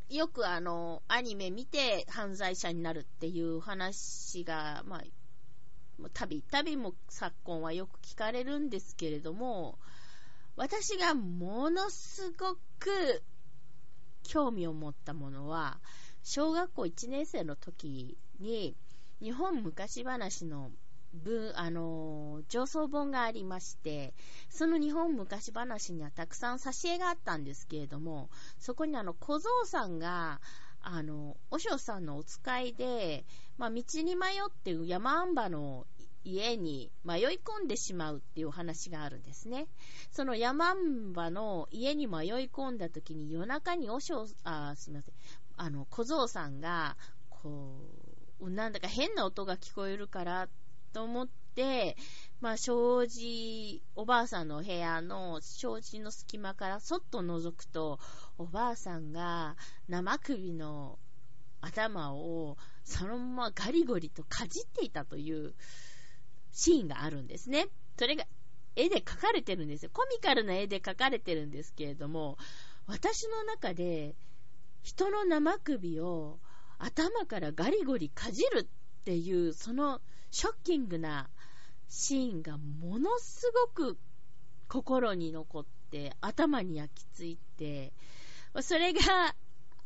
[0.09, 9.79] よくあの、アニメ見て犯罪者になるっていう話が、まあ、たびたびも昨今はよく聞かれるんですけれども、
[10.57, 13.23] 私がものすごく
[14.23, 15.79] 興味を持ったものは、
[16.23, 18.75] 小学校1年生の時に、
[19.21, 20.71] 日本昔話の
[21.23, 24.13] 文、あの、上層本がありまして、
[24.49, 30.41] その日本昔話にはたくさん挿絵があったんですけれども、そこにあの、小僧さんが、
[30.81, 33.25] あの、お嬢さんのお使いで、
[33.57, 35.87] まあ、道に迷って山んばの
[36.23, 39.67] 家に迷い込んでしまうっていうお話があるんですね。
[40.11, 45.15] その山んばの家に迷い込んだ時に夜中にお嬢、あ、すみません。
[45.57, 46.97] あの、小僧さんが、
[47.29, 47.79] こ
[48.39, 50.49] う、なんだか変な音が聞こえるから
[50.95, 51.97] と思って、
[52.39, 57.99] まあ、障子、おばあさんの部屋の障子の隙間からそっと覗くと、
[58.37, 59.57] おばあさんが
[59.89, 60.97] 生首の
[61.59, 65.53] 頭をそのままガリゴリとかじっていたという
[66.53, 67.67] シーンがあるんですね。
[67.99, 68.23] それが
[68.77, 69.91] 絵で描かれてるんですよ。
[69.91, 72.37] コミカルな絵で描かれてるんですけれども、
[72.87, 74.15] 私の中で
[74.81, 76.39] 人の生首を
[76.77, 79.99] 頭からガリゴリかじるっていう、その
[80.35, 81.29] ショッキングな
[81.87, 83.97] シーンがものすごく
[84.67, 87.93] 心に残って、頭に焼き付いて、
[88.61, 89.33] それが、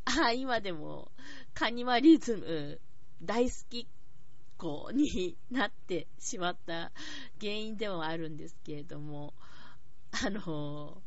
[0.06, 1.12] あ今でも
[1.54, 2.82] カニバリズム
[3.22, 3.86] 大好きっ
[4.58, 6.92] 子になってしまった
[7.40, 9.36] 原因でもあるんですけれども、
[10.26, 11.00] あの、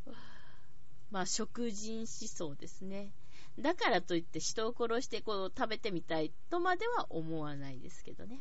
[1.11, 3.11] まあ、食人思想ですね。
[3.59, 8.40] だからといって人を殺してこう食べてみたいとまでは思わないですけどね。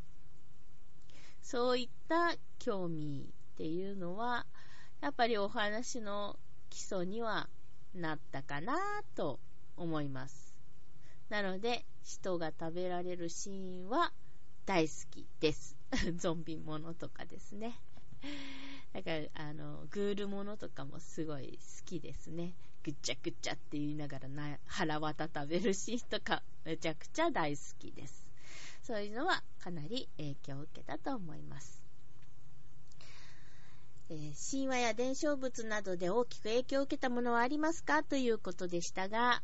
[1.42, 4.46] そういった興味っていうのは、
[5.02, 6.38] やっぱりお話の
[6.70, 7.50] 基礎には
[7.94, 8.78] なったかな
[9.16, 9.40] と
[9.76, 10.56] 思います。
[11.30, 14.12] なので、人が食べられるシーンは
[14.66, 15.76] 大好きです。
[16.18, 17.80] ゾンビものとかですね。
[18.94, 22.54] だから、あの、グールものとかもすごい好きですね。
[22.84, 28.31] ぐっちゃぐっちゃって言いながらな腹渡食べるシーンとかめちゃくちゃ大好きです。
[28.84, 31.82] そういうのはかなり影響を受けたと思います。
[34.10, 39.42] えー、神話や伝承物などで大きく影響を受けたものはありますかということでしたが、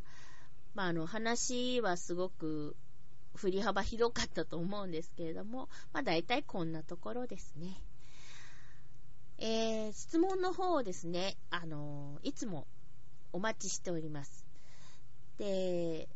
[0.76, 2.76] まあ、あの、話はすごく
[3.34, 7.82] 振り幅ひどかったと思うんですけれども、まあ、大体こんなところですね。
[9.40, 12.68] えー、質問の方をですね、あのいつも
[13.32, 14.46] お待ちしております。
[15.38, 16.10] で、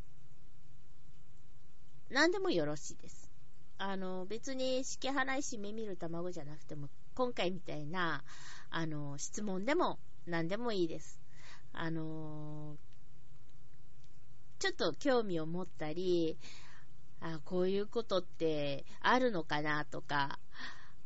[2.12, 3.32] 何でもよろしいです。
[3.78, 8.24] あの、別に式払いし目見る卵じゃなくても、今回みたいな、
[8.70, 9.98] あの、質問でも
[10.28, 11.22] 何でもいいです。
[11.72, 12.76] あの、
[14.60, 16.38] ちょっと興味を持ったり、
[17.22, 20.38] あこういうことってあるのかなとか、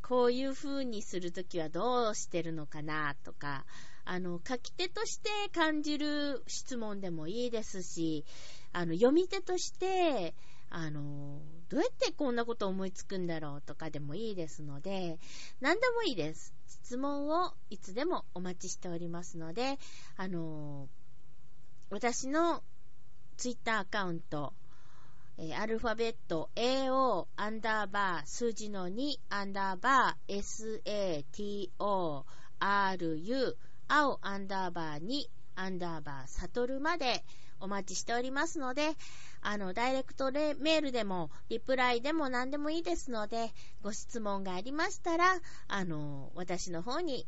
[0.01, 3.65] こういう風にするときはどうしてるのかなとか、
[4.05, 8.25] あの、書き手として感じる質問でもいいですし、
[8.73, 10.35] あの、読み手として、
[10.69, 15.19] あの、どうやってこんなこと思いつくんだろうとかでもいいですので、
[15.61, 16.53] 何でもいいです。
[16.67, 19.79] 質問をいつでもお待ちしておりますので、
[20.17, 20.87] あの、
[21.89, 22.63] 私の
[23.37, 24.53] ツイッターアカウント、
[25.37, 30.39] えー、アルファベット AO アンダーバー数字の2アンダーバー
[32.59, 33.55] SATORU
[33.87, 37.23] 青アンダーバー2アンダーバー、サトルまで
[37.59, 38.95] お待ちしておりますので、
[39.41, 43.51] あの、ダイレクトメールでも、リプライでも何でもいいですので、
[43.81, 47.25] ご質問がありましたら、あの、私の方に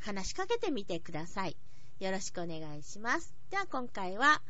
[0.00, 1.56] 話しかけてみてください。
[2.00, 3.34] よろしくお願いします。
[3.50, 4.42] では今回は、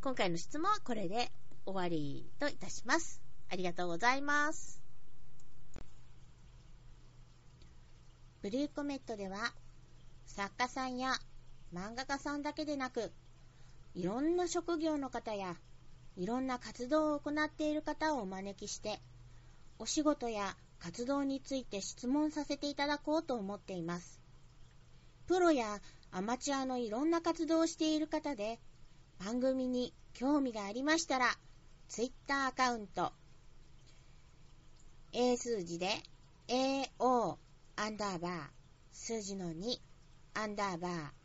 [0.00, 1.30] 今回の質問はこれで
[1.64, 3.20] 終わりといたします。
[3.50, 4.82] ありがとうございます。
[8.40, 9.52] ブルーコメットでは、
[10.26, 11.12] 作家さんや
[11.74, 13.12] 漫画家さんだけでなく、
[13.94, 15.56] いろんな職業の方や、
[16.16, 19.00] いろんな活動を行っている方をお招きして、
[19.78, 24.20] お仕事や活動について質問させていただこうと思っています。
[25.26, 28.58] プロやアマチュアのいろんな活動をしている方で、
[29.24, 31.26] 番組に興味がありましたら、
[31.88, 33.12] ツイッターアカウント、
[35.12, 35.88] A 数字で
[36.48, 37.36] AO
[37.76, 38.32] アンダーバー、
[38.92, 39.78] 数字の2
[40.34, 41.17] アンダーバー、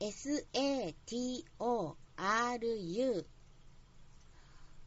[0.00, 1.44] SATORU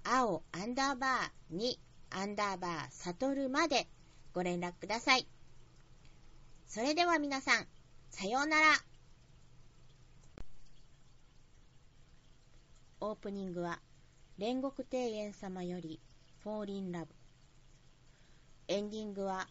[0.04, 1.78] 青アンダーバー2
[2.10, 3.88] アンダーバーサトルまで
[4.34, 5.28] ご連絡ください。
[6.68, 7.68] それでは皆さん、
[8.10, 8.66] さようなら。
[13.00, 13.82] オープニングは
[14.40, 16.00] 煉獄庭園様より
[16.40, 17.14] フォーリンラブ。
[18.68, 19.48] エンディングは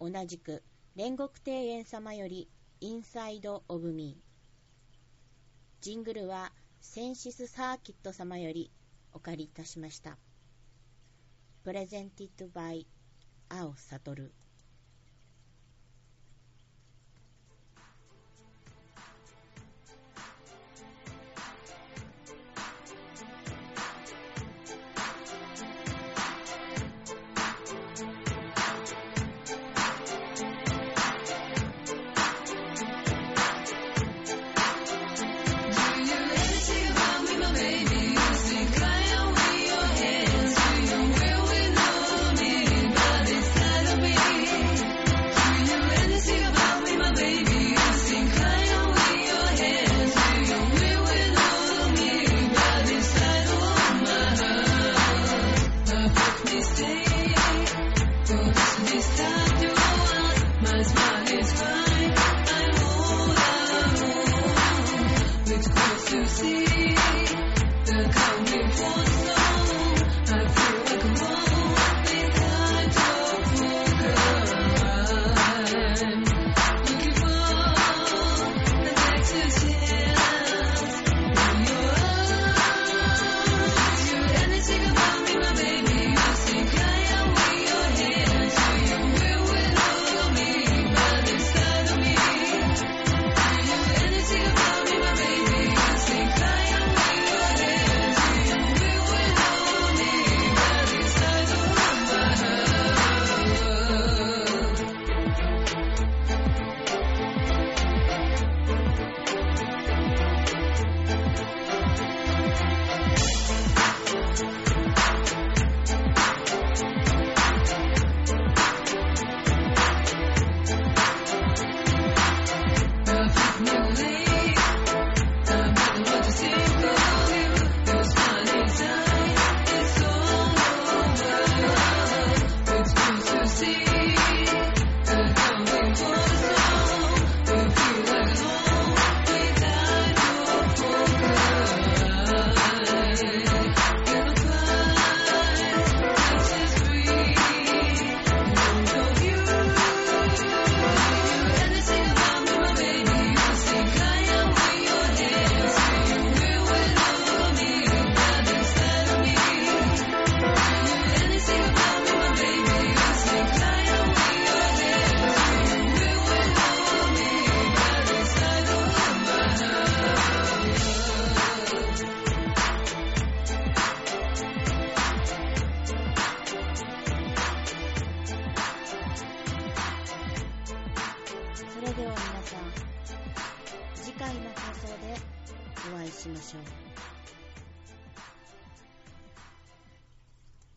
[0.00, 0.64] 同じく
[0.96, 2.48] 煉獄庭園様より
[2.80, 4.23] インサイド・オブ・ミー。
[5.84, 8.70] ジングルはセンシス・サーキット様より
[9.12, 10.16] お借りいたしました。
[11.62, 12.86] プレゼンティッドバイ
[13.50, 14.30] 青悟